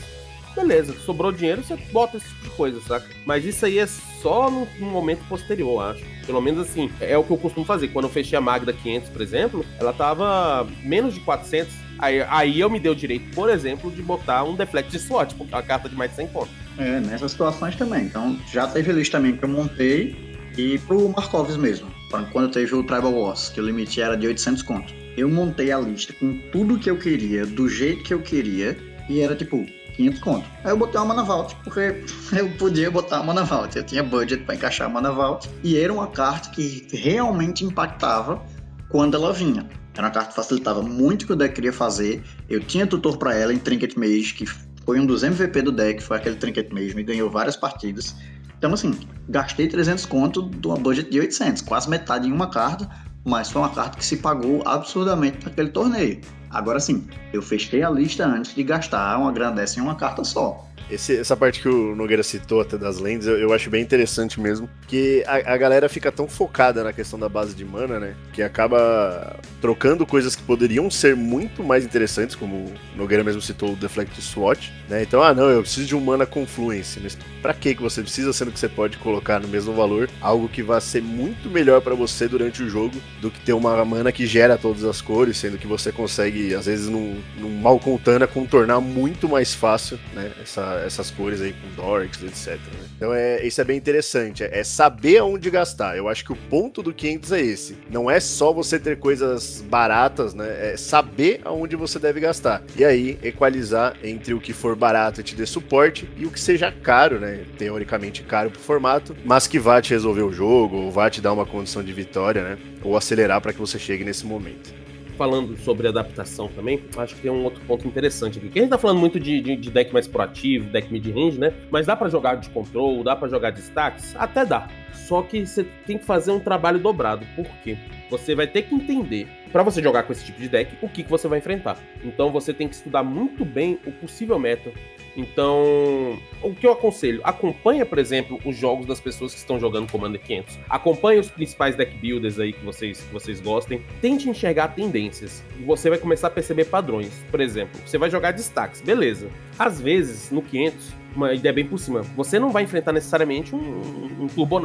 [0.55, 3.07] Beleza, sobrou dinheiro, você bota esse tipo de coisa, saca?
[3.25, 6.03] Mas isso aí é só no, no, momento posterior, acho.
[6.25, 7.87] Pelo menos assim, é o que eu costumo fazer.
[7.87, 11.73] Quando eu fechei a Magda 500, por exemplo, ela tava menos de 400.
[11.97, 15.53] Aí, aí eu me dei o direito, por exemplo, de botar um Deflect Slot, porque
[15.53, 16.53] é uma carta de mais de 100 pontos.
[16.77, 18.05] É, nessas situações também.
[18.05, 21.87] Então, já teve lista também que eu montei e pro Markovs mesmo,
[22.31, 24.93] quando teve o Tribal Wars, que o limite era de 800 conto.
[25.17, 28.77] Eu montei a lista com tudo que eu queria, do jeito que eu queria,
[29.09, 30.45] e era tipo 500 conto.
[30.63, 32.03] Aí eu botei uma Mana Vault, porque
[32.37, 33.75] eu podia botar a Mana Vault.
[33.77, 38.43] Eu tinha budget para encaixar a Mana Vault, e era uma carta que realmente impactava
[38.89, 39.67] quando ela vinha.
[39.93, 42.23] Era uma carta que facilitava muito o que o deck queria fazer.
[42.49, 44.45] Eu tinha tutor para ela em Trinket Mage, que
[44.85, 48.15] foi um dos MVP do deck, foi aquele Trinket Mage, me ganhou várias partidas.
[48.63, 48.97] Então, assim,
[49.27, 52.89] gastei 300 conto de uma budget de 800, quase metade em uma carta,
[53.25, 56.21] mas foi uma carta que se pagou absurdamente naquele torneio.
[56.49, 60.23] Agora sim, eu fechei a lista antes de gastar uma grana dessa em uma carta
[60.23, 60.65] só.
[60.89, 64.39] Esse, essa parte que o Nogueira citou até das lentes, eu, eu acho bem interessante
[64.39, 68.15] mesmo, que a, a, galera fica tão focada na questão da base de mana, né,
[68.33, 73.73] que acaba trocando coisas que poderiam ser muito mais interessantes, como o Nogueira mesmo citou
[73.73, 77.53] o Deflect SWAT, né, então, ah não, eu preciso de um mana Confluence, mas pra
[77.53, 80.81] que que você precisa, sendo que você pode colocar no mesmo valor algo que vai
[80.81, 84.57] ser muito melhor para você durante o jogo do que ter uma mana que gera
[84.57, 89.53] todas as cores, sendo que você consegue, às vezes, num, num Malcontana, contornar muito mais
[89.53, 92.55] fácil, né, essa essas cores aí com Dorks, etc.
[92.55, 92.87] Né?
[92.95, 95.97] Então é, isso é bem interessante, é, é saber aonde gastar.
[95.97, 97.77] Eu acho que o ponto do 500 é esse.
[97.89, 100.73] Não é só você ter coisas baratas, né?
[100.73, 102.63] É saber aonde você deve gastar.
[102.75, 106.39] E aí equalizar entre o que for barato e te dê suporte e o que
[106.39, 107.45] seja caro, né?
[107.57, 111.33] Teoricamente caro pro formato, mas que vá te resolver o jogo, ou vá te dar
[111.33, 112.57] uma condição de vitória, né?
[112.83, 114.82] Ou acelerar para que você chegue nesse momento
[115.13, 118.49] falando sobre adaptação também, acho que tem um outro ponto interessante aqui.
[118.49, 121.53] Que a gente tá falando muito de, de, de deck mais proativo, deck mid-range, né?
[121.71, 124.15] Mas dá para jogar de control, dá para jogar de stacks?
[124.15, 124.67] Até dá.
[124.93, 127.25] Só que você tem que fazer um trabalho dobrado.
[127.35, 127.77] Por quê?
[128.09, 131.03] Você vai ter que entender, para você jogar com esse tipo de deck, o que,
[131.03, 131.77] que você vai enfrentar.
[132.03, 134.71] Então você tem que estudar muito bem o possível meta,
[135.15, 137.21] então, o que eu aconselho?
[137.23, 140.59] Acompanha, por exemplo, os jogos das pessoas que estão jogando Commander 500.
[140.69, 143.81] Acompanhe os principais deck builders aí que vocês, que vocês gostem.
[144.01, 145.43] Tente enxergar tendências.
[145.65, 147.11] Você vai começar a perceber padrões.
[147.29, 149.29] Por exemplo, você vai jogar destaques, beleza.
[149.57, 153.59] Às vezes, no 500, uma ideia bem por cima, você não vai enfrentar necessariamente um,
[153.59, 154.59] um, um Turbo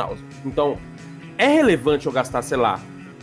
[0.47, 0.79] Então,
[1.37, 2.81] é relevante eu gastar, sei lá,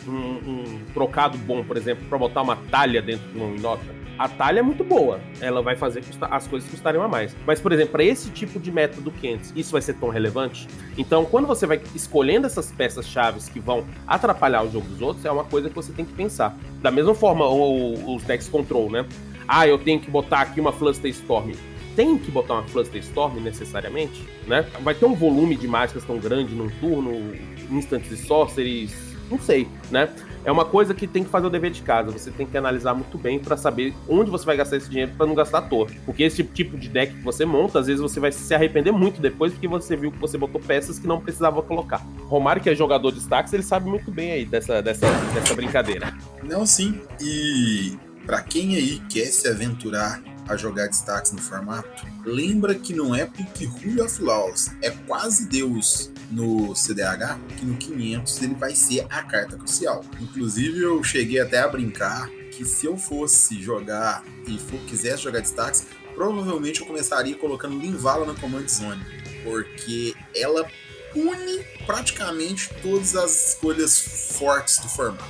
[0.07, 4.04] um, um trocado bom, por exemplo, para botar uma talha dentro de um Inota?
[4.17, 5.19] A talha é muito boa.
[5.41, 7.35] Ela vai fazer as coisas custarem a mais.
[7.45, 10.67] Mas, por exemplo, para esse tipo de método 500, isso vai ser tão relevante?
[10.97, 15.25] Então, quando você vai escolhendo essas peças chaves que vão atrapalhar o jogo dos outros,
[15.25, 16.57] é uma coisa que você tem que pensar.
[16.81, 19.05] Da mesma forma, os decks control, né?
[19.47, 21.51] Ah, eu tenho que botar aqui uma Fluster Storm
[21.95, 24.69] tem que botar uma Fluster Storm necessariamente, né?
[24.81, 27.33] Vai ter um volume de mágicas tão grande num turno,
[27.71, 28.93] instantes e sorceries,
[29.31, 30.09] não sei, né?
[30.45, 32.11] É uma coisa que tem que fazer o dever de casa.
[32.11, 35.25] Você tem que analisar muito bem para saber onde você vai gastar esse dinheiro para
[35.25, 35.87] não gastar à toa.
[36.05, 39.19] Porque esse tipo de deck que você monta, às vezes você vai se arrepender muito
[39.19, 42.05] depois porque você viu que você botou peças que não precisava colocar.
[42.27, 46.15] Romário, que é jogador de stacks, ele sabe muito bem aí dessa, dessa, dessa brincadeira.
[46.43, 47.01] Não, sim.
[47.19, 53.13] E para quem aí quer se aventurar a jogar destaques no formato, lembra que não
[53.13, 58.75] é porque Rule of Laws é quase Deus no CDH, que no 500 ele vai
[58.75, 60.03] ser a carta crucial.
[60.19, 65.41] Inclusive, eu cheguei até a brincar que se eu fosse jogar e for, quisesse jogar
[65.41, 69.03] destaques, provavelmente eu começaria colocando Linvala na Command Zone,
[69.43, 70.65] porque ela
[71.11, 73.99] pune praticamente todas as escolhas
[74.37, 75.23] fortes do formato.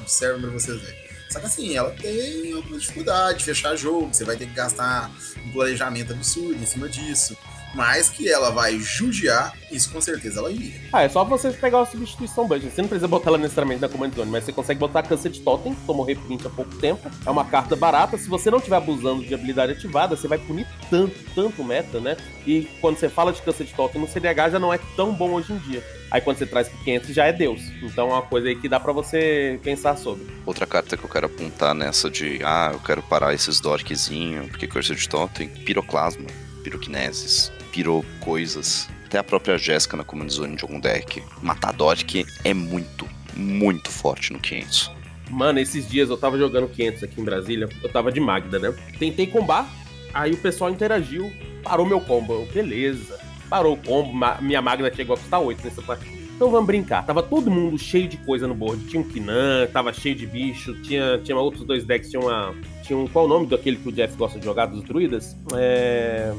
[0.00, 1.05] Observe para vocês verem.
[1.28, 5.10] Só que assim, ela tem alguma dificuldade de fechar jogo, você vai ter que gastar
[5.44, 7.36] um planejamento absurdo em cima disso.
[7.74, 10.80] Mas que ela vai judiar, isso com certeza ela iria.
[10.92, 12.72] Ah, é só você pegar uma substituição budget.
[12.72, 15.40] Você não precisa botar ela necessariamente na Command Zone, mas você consegue botar a Cancet
[15.40, 17.10] Totem, que tomou reprint há pouco tempo.
[17.24, 18.16] É uma carta barata.
[18.16, 22.16] Se você não estiver abusando de habilidade ativada, você vai punir tanto, tanto meta, né?
[22.46, 25.52] E quando você fala de Cancet Totem no CDH já não é tão bom hoje
[25.52, 25.84] em dia.
[26.10, 27.60] Aí quando você traz pro 500 já é Deus.
[27.82, 30.26] Então é uma coisa aí que dá para você pensar sobre.
[30.46, 34.66] Outra carta que eu quero apontar nessa de, ah, eu quero parar esses dorkzinho, porque
[34.66, 36.26] de Totem, Piroclasma,
[36.66, 38.88] Piroquinesis, Piro coisas.
[39.04, 41.22] Até a própria Jéssica na Command Zone de algum deck.
[41.40, 44.90] Matar Dork é muito, muito forte no 500.
[45.30, 48.74] Mano, esses dias eu tava jogando 500 aqui em Brasília, eu tava de Magda, né?
[48.98, 49.68] Tentei combar,
[50.12, 52.46] aí o pessoal interagiu, parou meu combo.
[52.52, 53.16] Beleza
[53.48, 56.16] Parou o combo, minha Magna chegou a custar 8 nessa partida.
[56.34, 57.06] Então vamos brincar.
[57.06, 58.84] Tava todo mundo cheio de coisa no board.
[58.86, 60.74] Tinha um Kinan, tava cheio de bicho.
[60.82, 62.10] Tinha, tinha outros dois decks.
[62.10, 62.54] Tinha uma.
[62.82, 63.06] Tinha um.
[63.06, 65.34] Qual o nome daquele que o Jeff gosta de jogar, dos druidas?
[65.54, 66.34] É.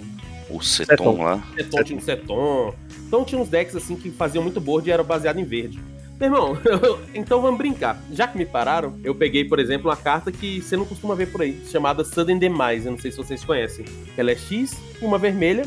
[0.50, 1.44] O Seton, lá.
[1.56, 2.74] Seton, tinha um Seton.
[3.08, 5.80] Então tinha uns decks assim que faziam muito board e era baseado em verde.
[6.20, 6.58] Meu irmão,
[7.14, 8.02] então vamos brincar.
[8.12, 11.32] Já que me pararam, eu peguei, por exemplo, uma carta que você não costuma ver
[11.32, 12.88] por aí, chamada Sudden Demise.
[12.88, 13.86] Eu não sei se vocês conhecem.
[14.18, 15.64] Ela é X e uma vermelha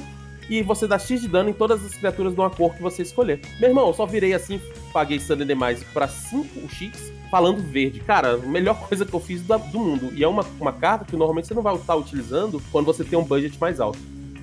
[0.48, 3.02] e você dá X de dano em todas as criaturas de uma cor que você
[3.02, 3.40] escolher.
[3.60, 4.60] Meu irmão, eu só virei assim,
[4.92, 8.00] paguei Sunny demais para 5x falando verde.
[8.00, 10.12] Cara, a melhor coisa que eu fiz do, do mundo.
[10.12, 13.16] E é uma, uma carta que normalmente você não vai estar utilizando quando você tem
[13.16, 14.00] um budget mais alto.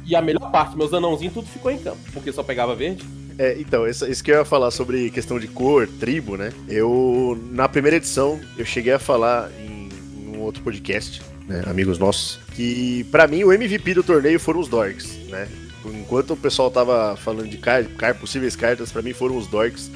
[0.08, 3.06] E a melhor parte, meus anãozinhos, tudo ficou em campo, porque só pegava verde.
[3.38, 6.52] É, então, isso, isso, que eu ia falar sobre questão de cor, tribo, né?
[6.68, 9.90] Eu, na primeira edição, eu cheguei a falar em,
[10.20, 14.60] em um outro podcast, né, amigos nossos, que para mim o MVP do torneio foram
[14.60, 15.48] os Dorks, né?
[15.86, 19.90] enquanto o pessoal tava falando de car car possíveis cartas, para mim foram os Dorks.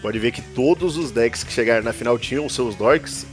[0.00, 3.26] Pode ver que todos os decks que chegaram na final tinham seus Dorks.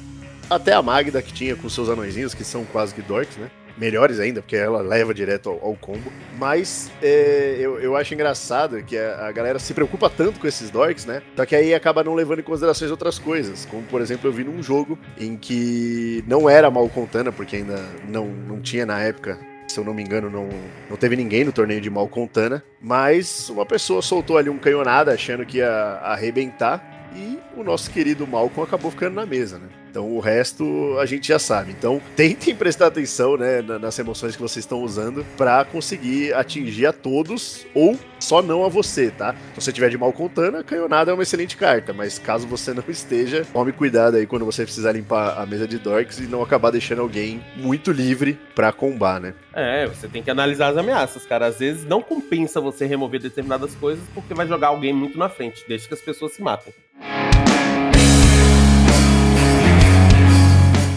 [0.49, 3.49] Até a Magda que tinha com seus anõezinhos, que são quase que Dorks, né?
[3.77, 6.11] Melhores ainda, porque ela leva direto ao, ao combo.
[6.37, 10.69] Mas é, eu, eu acho engraçado que a, a, galera se preocupa tanto com esses
[10.69, 11.21] dorks, né?
[11.35, 13.65] Só que aí acaba não levando em considerações outras coisas.
[13.65, 18.27] Como, por exemplo, eu vi num jogo em que não era Malcontana, porque ainda não,
[18.27, 19.37] não tinha na época
[19.71, 20.49] se eu não me engano, não,
[20.89, 25.45] não teve ninguém no torneio de Malcontana, mas uma pessoa soltou ali um canhonada achando
[25.45, 25.71] que ia
[26.03, 29.67] arrebentar e o nosso querido Malcolm acabou ficando na mesa, né?
[29.91, 31.71] Então o resto a gente já sabe.
[31.77, 36.93] Então tentem prestar atenção né, nas emoções que vocês estão usando para conseguir atingir a
[36.93, 39.35] todos ou só não a você, tá?
[39.53, 42.73] Se você tiver de mal contando, a canhonada é uma excelente carta, mas caso você
[42.73, 46.41] não esteja, tome cuidado aí quando você precisar limpar a mesa de dorks e não
[46.41, 49.33] acabar deixando alguém muito livre para combar, né?
[49.53, 51.47] É, você tem que analisar as ameaças, cara.
[51.47, 55.65] Às vezes não compensa você remover determinadas coisas porque vai jogar alguém muito na frente,
[55.67, 56.73] deixa que as pessoas se matem.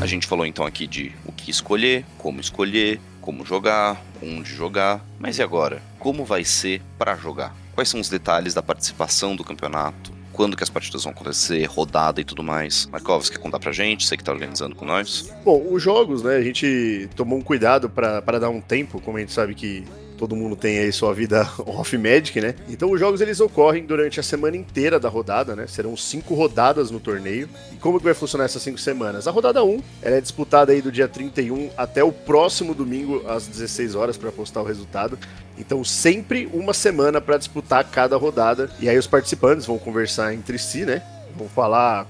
[0.04, 5.02] A gente falou então aqui de o que escolher, como escolher, como jogar, onde jogar,
[5.18, 5.80] mas e agora?
[5.98, 7.56] Como vai ser para jogar?
[7.74, 10.12] Quais são os detalhes da participação do campeonato?
[10.30, 12.84] Quando que as partidas vão acontecer, rodada e tudo mais?
[12.92, 14.06] Markovs, quer contar pra gente?
[14.06, 15.32] Você que tá organizando com nós?
[15.42, 19.20] Bom, os jogos, né, a gente tomou um cuidado para dar um tempo, como a
[19.20, 22.54] gente sabe que todo mundo tem aí sua vida off-magic, né?
[22.68, 25.66] Então os jogos eles ocorrem durante a semana inteira da rodada, né?
[25.66, 27.48] Serão cinco rodadas no torneio.
[27.72, 29.26] E como que vai funcionar essas cinco semanas?
[29.26, 33.46] A rodada 1, ela é disputada aí do dia 31 até o próximo domingo às
[33.46, 35.18] 16 horas para postar o resultado.
[35.58, 38.70] Então sempre uma semana para disputar cada rodada.
[38.80, 41.02] E aí os participantes vão conversar entre si, né?
[41.36, 42.06] Vão falar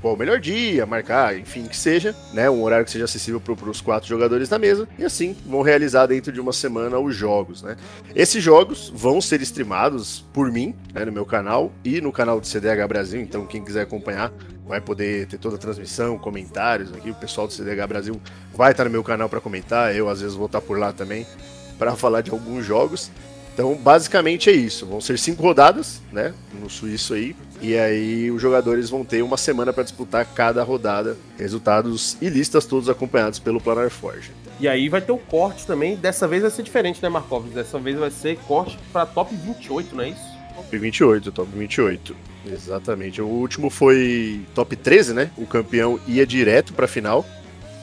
[0.00, 2.48] qual o melhor dia, marcar, enfim, que seja, né?
[2.48, 4.88] Um horário que seja acessível para os quatro jogadores da mesa.
[4.98, 7.76] E assim vão realizar dentro de uma semana os jogos, né?
[8.14, 12.46] Esses jogos vão ser streamados por mim, né, no meu canal e no canal do
[12.46, 13.20] CDH Brasil.
[13.20, 14.32] Então, quem quiser acompanhar
[14.66, 17.10] vai poder ter toda a transmissão, comentários aqui.
[17.10, 18.20] O pessoal do CDH Brasil
[18.54, 19.94] vai estar no meu canal para comentar.
[19.94, 21.26] Eu, às vezes, vou estar por lá também
[21.78, 23.10] para falar de alguns jogos.
[23.56, 24.84] Então, basicamente é isso.
[24.84, 26.34] Vão ser cinco rodadas, né?
[26.60, 27.34] No suíço aí.
[27.62, 31.16] E aí os jogadores vão ter uma semana para disputar cada rodada.
[31.38, 34.30] Resultados e listas todos acompanhados pelo Planar Forge.
[34.60, 35.96] E aí vai ter o corte também.
[35.96, 37.48] Dessa vez vai ser diferente, né, Markov?
[37.48, 40.36] Dessa vez vai ser corte para top 28, não é isso?
[40.54, 42.16] Top 28, top 28.
[42.52, 43.22] Exatamente.
[43.22, 45.30] O último foi top 13, né?
[45.34, 47.24] O campeão ia direto para final.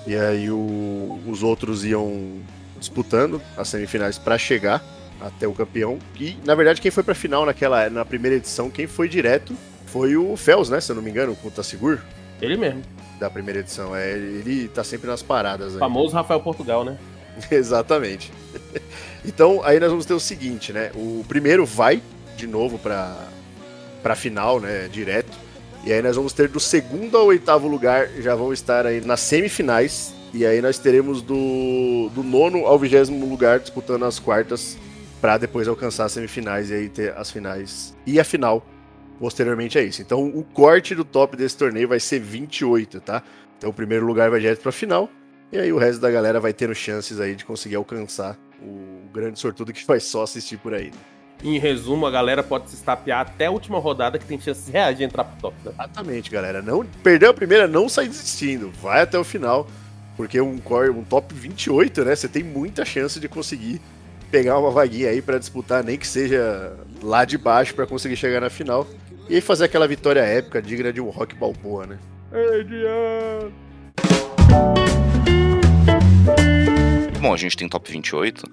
[0.06, 2.34] E aí o, os outros iam
[2.80, 4.84] disputando as semifinais para chegar
[5.24, 5.98] até o campeão.
[6.20, 9.56] E, na verdade, quem foi pra final naquela, na primeira edição, quem foi direto
[9.86, 10.82] foi o Fels, né?
[10.82, 12.00] Se eu não me engano, com o Tassigur.
[12.42, 12.82] Ele mesmo.
[13.20, 13.96] Da primeira edição.
[13.96, 15.76] É, ele tá sempre nas paradas.
[15.76, 16.98] O famoso Rafael Portugal, né?
[17.50, 18.32] Exatamente.
[19.26, 20.92] então, aí nós vamos ter o seguinte, né?
[20.94, 22.02] O primeiro vai
[22.36, 23.16] de novo pra,
[24.02, 24.90] pra final, né?
[24.92, 25.32] Direto.
[25.86, 29.20] E aí nós vamos ter do segundo ao oitavo lugar, já vão estar aí nas
[29.22, 30.14] semifinais.
[30.34, 34.78] E aí nós teremos do, do nono ao vigésimo lugar disputando as quartas
[35.24, 38.62] para depois alcançar as semifinais e aí ter as finais e a final
[39.18, 40.02] posteriormente a isso.
[40.02, 43.24] Então o corte do top desse torneio vai ser 28, tá?
[43.58, 45.10] Então o primeiro lugar vai direto para a final
[45.50, 49.40] e aí o resto da galera vai tendo chances aí de conseguir alcançar o grande
[49.40, 50.88] sortudo que vai só assistir por aí.
[50.88, 50.98] Né?
[51.42, 54.98] Em resumo, a galera pode se estapear até a última rodada que tem chances reais
[54.98, 55.56] de entrar pro top.
[55.64, 55.72] Né?
[55.74, 56.62] Exatamente, galera.
[56.62, 58.74] Não perdeu a primeira, não sai desistindo.
[58.82, 59.68] Vai até o final,
[60.18, 62.14] porque um core, um top 28, né?
[62.14, 63.82] Você tem muita chance de conseguir
[64.34, 68.42] pegar uma vaguinha aí para disputar, nem que seja lá de baixo para conseguir chegar
[68.42, 68.88] na final.
[69.30, 72.00] E aí fazer aquela vitória épica, digna de um rock balboa, né?
[77.22, 78.44] Bom, a gente tem top 28,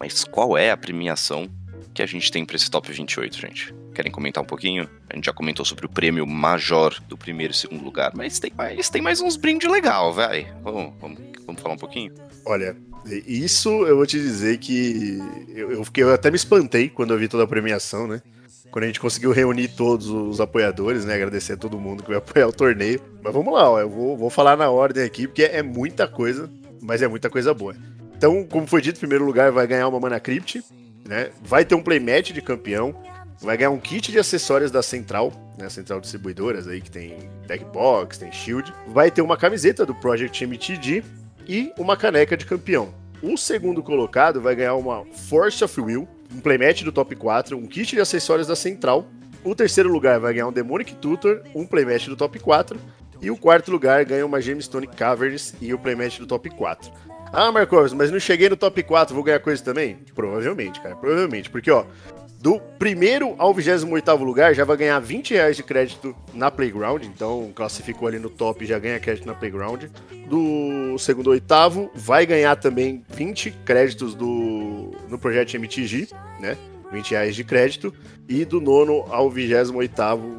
[0.00, 1.48] mas qual é a premiação
[1.92, 3.74] que a gente tem para esse top 28, gente?
[3.94, 4.88] Querem comentar um pouquinho?
[5.08, 8.52] A gente já comentou sobre o prêmio major do primeiro e segundo lugar, mas tem
[8.56, 10.52] mais, tem mais uns brindes legal, vai.
[10.62, 12.12] Vamos, vamos, vamos falar um pouquinho?
[12.44, 12.76] Olha,
[13.26, 17.18] isso eu vou te dizer que eu, eu, fiquei, eu até me espantei quando eu
[17.18, 18.22] vi toda a premiação, né?
[18.70, 21.14] Quando a gente conseguiu reunir todos os apoiadores, né?
[21.14, 23.00] Agradecer a todo mundo que vai apoiar o torneio.
[23.22, 26.48] Mas vamos lá, ó, eu vou, vou falar na ordem aqui, porque é muita coisa,
[26.80, 27.74] mas é muita coisa boa.
[28.16, 30.62] Então, como foi dito, em primeiro lugar vai ganhar uma Mana Crypt,
[31.10, 31.30] né?
[31.42, 32.94] Vai ter um playmatch de campeão,
[33.40, 35.68] vai ganhar um kit de acessórios da Central, né?
[35.68, 38.72] Central Distribuidoras aí, que tem Deckbox, tem Shield.
[38.86, 41.02] Vai ter uma camiseta do Project MTG
[41.48, 42.94] e uma caneca de campeão.
[43.20, 47.66] O segundo colocado vai ganhar uma Force of Will, um playmat do top 4, um
[47.66, 49.04] kit de acessórios da Central.
[49.42, 52.78] O terceiro lugar vai ganhar um Demonic Tutor, um playmat do top 4.
[53.20, 57.09] E o quarto lugar ganha uma Gemstone Caverns e o playmat do top 4.
[57.32, 59.98] Ah, Marcos, mas não cheguei no top 4, vou ganhar coisa também?
[60.14, 61.48] Provavelmente, cara, provavelmente.
[61.48, 61.84] Porque, ó,
[62.40, 67.52] do primeiro ao 28 lugar já vai ganhar 20 reais de crédito na Playground, então
[67.54, 69.84] classificou ali no top já ganha crédito na Playground.
[70.26, 76.08] Do segundo ao oitavo vai ganhar também 20 créditos do, no projeto MTG,
[76.40, 76.56] né?
[76.90, 77.94] 20 reais de crédito.
[78.28, 79.72] E do nono ao 28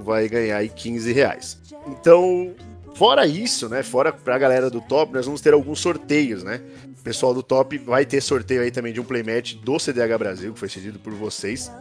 [0.03, 1.61] vai ganhar aí 15 reais.
[1.87, 2.53] Então,
[2.95, 3.83] fora isso, né?
[3.83, 6.61] Fora pra galera do top, nós vamos ter alguns sorteios, né?
[6.99, 10.53] O pessoal do top vai ter sorteio aí também de um playmatch do CDH Brasil,
[10.53, 11.71] que foi cedido por vocês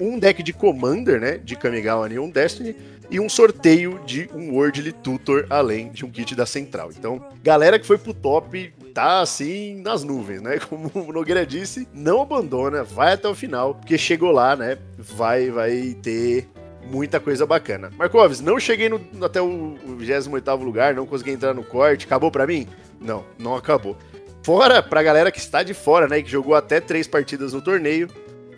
[0.00, 2.74] um deck de Commander, né, de Kamigawa Neon Destiny,
[3.10, 6.90] e um sorteio de um Worldly Tutor, além de um kit da Central.
[6.96, 10.58] Então, galera que foi pro top tá assim nas nuvens, né?
[10.68, 14.78] Como o Nogueira disse, não abandona, vai até o final, porque chegou lá, né?
[14.96, 16.48] Vai, vai ter
[16.84, 17.90] muita coisa bacana.
[17.96, 22.46] Marcoves, não cheguei no, até o 28 lugar, não consegui entrar no corte, acabou para
[22.46, 22.66] mim?
[23.00, 23.96] Não, não acabou.
[24.42, 28.08] Fora, pra galera que está de fora, né, que jogou até três partidas no torneio,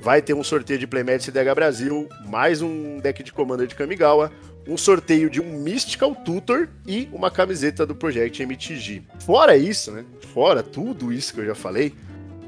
[0.00, 4.30] vai ter um sorteio de Playmatch CDH Brasil, mais um deck de Commander de Kamigawa,
[4.66, 9.02] um sorteio de um Mystical Tutor e uma camiseta do Project MTG.
[9.24, 10.04] Fora isso, né?
[10.32, 11.92] Fora tudo isso que eu já falei,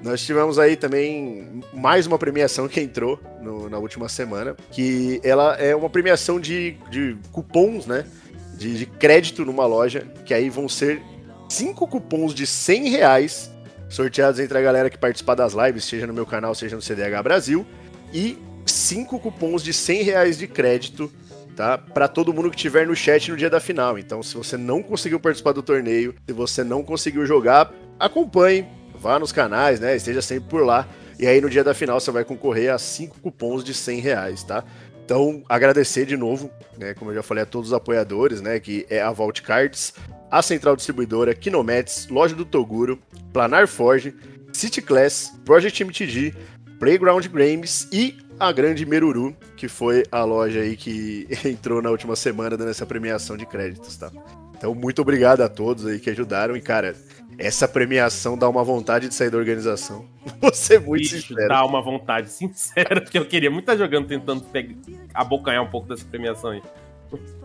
[0.05, 5.55] nós tivemos aí também mais uma premiação que entrou no, na última semana, que ela
[5.55, 8.05] é uma premiação de, de cupons, né?
[8.53, 11.01] De, de crédito numa loja, que aí vão ser
[11.49, 13.51] cinco cupons de 100 reais
[13.89, 17.23] sorteados entre a galera que participar das lives, seja no meu canal, seja no CDH
[17.23, 17.67] Brasil,
[18.13, 18.37] e
[18.67, 21.11] cinco cupons de 100 reais de crédito,
[21.57, 21.79] tá?
[21.79, 23.99] Para todo mundo que tiver no chat no dia da final.
[23.99, 28.67] Então, se você não conseguiu participar do torneio, se você não conseguiu jogar, acompanhe,
[29.05, 29.95] vá nos canais, né?
[29.95, 30.89] Esteja sempre por lá.
[31.21, 34.43] E aí no dia da final você vai concorrer a cinco cupons de 100 reais,
[34.43, 34.65] tá?
[35.05, 38.87] Então, agradecer de novo, né, como eu já falei, a todos os apoiadores, né, que
[38.89, 39.93] é a Vault Cards,
[40.31, 42.99] a Central Distribuidora, Kinomets, Loja do Toguro,
[43.31, 44.15] Planar Forge,
[44.51, 46.35] City Class, Project MTG,
[46.79, 52.17] Playground Games e a Grande Meruru, que foi a loja aí que entrou na última
[52.17, 54.11] semana dando essa premiação de créditos, tá?
[54.57, 56.97] Então, muito obrigado a todos aí que ajudaram e, cara,
[57.39, 60.07] essa premiação dá uma vontade de sair da organização.
[60.41, 61.49] Vou ser muito Bicho, sincero.
[61.49, 64.75] Dá uma vontade sincera, porque eu queria muito estar jogando, tentando pegar,
[65.13, 66.63] abocanhar um pouco dessa premiação aí.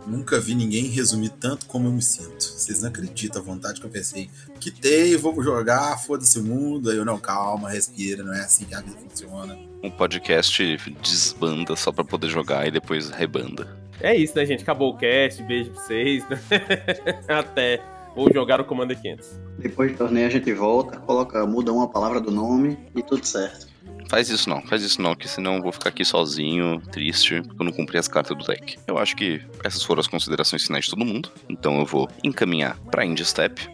[0.08, 2.42] Nunca vi ninguém resumir tanto como eu me sinto.
[2.42, 4.30] Vocês não acreditam a vontade que eu pensei.
[4.60, 6.90] Quitei, vamos jogar, foda-se o mundo.
[6.90, 9.58] Aí eu, não, calma, respira, não é assim que a vida funciona.
[9.84, 13.78] Um podcast desbanda só pra poder jogar e depois rebanda.
[14.02, 14.64] É isso, né, gente?
[14.64, 16.28] Acabou o cast, beijo pra vocês.
[16.28, 16.40] Né?
[17.28, 17.82] Até.
[18.16, 19.49] Ou jogar o Commander 500.
[19.60, 23.68] Depois do torneio a gente volta, coloca, muda uma palavra do nome e tudo certo.
[24.08, 27.62] Faz isso não, faz isso não, que senão eu vou ficar aqui sozinho, triste, porque
[27.62, 28.78] eu não cumpri as cartas do deck.
[28.88, 32.76] Eu acho que essas foram as considerações finais de todo mundo, então eu vou encaminhar
[32.90, 33.70] pra Indie Step.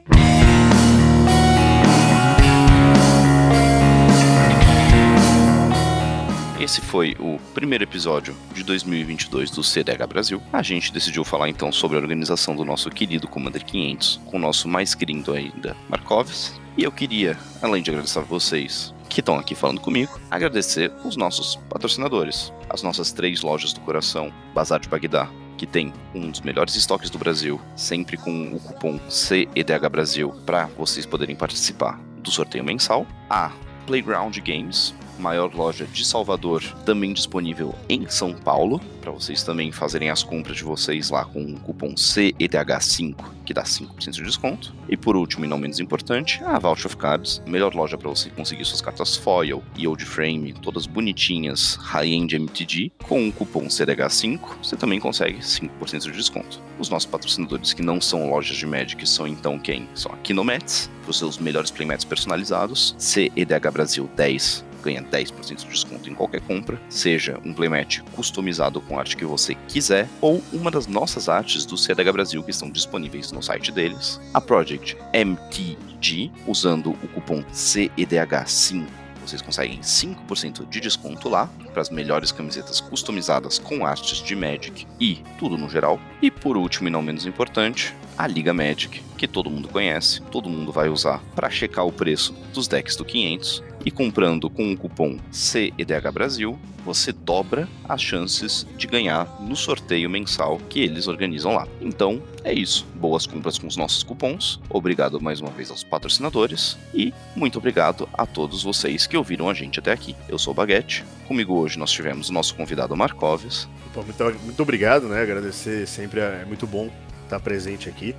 [6.66, 10.41] Esse foi o primeiro episódio de 2022 do CDH Brasil.
[10.51, 14.39] A gente decidiu falar então sobre a organização do nosso querido Commander 500, com o
[14.39, 16.59] nosso mais querido ainda, Markovs.
[16.76, 21.16] E eu queria, além de agradecer a vocês que estão aqui falando comigo, agradecer os
[21.16, 26.41] nossos patrocinadores, as nossas três lojas do coração, Bazar de Bagdá, que tem um dos
[26.41, 32.32] melhores estoques do Brasil, sempre com o cupom CEDH Brasil, para vocês poderem participar do
[32.32, 33.51] sorteio mensal, a
[33.86, 40.09] Playground Games, maior loja de Salvador, também disponível em São Paulo, para vocês também fazerem
[40.09, 44.74] as compras de vocês lá com o cupom CEDH5, que dá 5% de desconto.
[44.89, 48.30] E por último, e não menos importante, a Vault of Cards, melhor loja para você
[48.32, 54.39] conseguir suas cartas foil e old frame, todas bonitinhas, high-end MTG, com o cupom CEDH5,
[54.63, 56.59] você também consegue 5% de desconto.
[56.80, 59.88] Os nossos patrocinadores que não são lojas de Magic são então quem?
[59.93, 65.67] São a Kinomets, para os seus melhores playmats personalizados, CEDH Brasil 10 ganha 10% de
[65.67, 70.41] desconto em qualquer compra, seja um playmat customizado com a arte que você quiser, ou
[70.53, 74.21] uma das nossas artes do CDH Brasil que estão disponíveis no site deles.
[74.33, 78.86] A Project MTG, usando o cupom CEDH5
[79.25, 84.86] vocês conseguem 5% de desconto lá para as melhores camisetas customizadas com artes de Magic
[84.99, 85.99] e tudo no geral.
[86.21, 90.49] E por último e não menos importante, a Liga Magic, que todo mundo conhece, todo
[90.49, 94.78] mundo vai usar para checar o preço dos decks do 500 e comprando com o
[94.78, 101.53] cupom CEDH Brasil, você dobra as chances de ganhar no sorteio mensal que eles organizam
[101.53, 101.68] lá.
[101.82, 102.86] Então, é isso.
[102.95, 104.59] Boas compras com os nossos cupons.
[104.70, 109.53] Obrigado mais uma vez aos patrocinadores e muito obrigado a todos vocês que ouviram a
[109.53, 110.16] gente até aqui.
[110.30, 111.03] Eu sou o Baguete.
[111.28, 113.68] Comigo hoje nós tivemos o nosso convidado Marcoves.
[113.95, 115.22] Muito, muito obrigado, né?
[115.22, 116.91] Agradecer sempre é muito bom
[117.26, 118.15] estar presente aqui.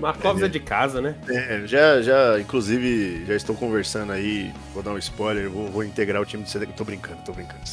[0.00, 0.46] Marcos é.
[0.46, 0.48] é.
[0.48, 1.14] de casa, né?
[1.28, 6.22] É, já, já, inclusive, já estou conversando aí, vou dar um spoiler, vou, vou integrar
[6.22, 6.72] o time do CDK.
[6.72, 7.60] Tô brincando, tô brincando.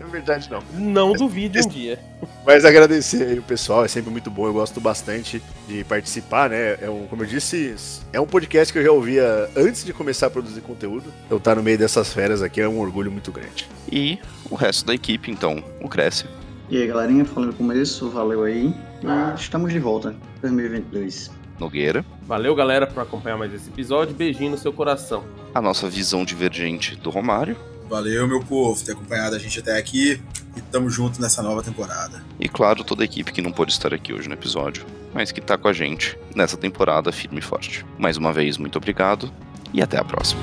[0.00, 0.62] é verdade, não.
[0.72, 1.98] Não duvide um dia.
[2.46, 6.78] Mas agradecer aí o pessoal, é sempre muito bom, eu gosto bastante de participar, né?
[6.80, 7.76] É um, como eu disse,
[8.10, 11.12] é um podcast que eu já ouvia antes de começar a produzir conteúdo.
[11.28, 13.68] Eu estar no meio dessas feras aqui é um orgulho muito grande.
[13.92, 14.18] E
[14.50, 16.24] o resto da equipe, então, o Cresce.
[16.70, 18.72] E aí, galerinha, falando com isso, valeu aí.
[19.02, 21.30] E estamos de volta, 2022.
[21.58, 22.04] Nogueira.
[22.22, 24.14] Valeu, galera, por acompanhar mais esse episódio.
[24.14, 25.24] Beijinho no seu coração.
[25.52, 27.56] A nossa visão divergente do Romário.
[27.88, 30.22] Valeu, meu povo, ter acompanhado a gente até aqui
[30.56, 32.22] e tamo junto nessa nova temporada.
[32.38, 35.40] E claro, toda a equipe que não pôde estar aqui hoje no episódio, mas que
[35.40, 37.84] tá com a gente nessa temporada firme e forte.
[37.98, 39.28] Mais uma vez, muito obrigado
[39.74, 40.40] e até a próxima.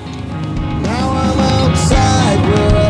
[0.84, 2.87] Now I'm outside,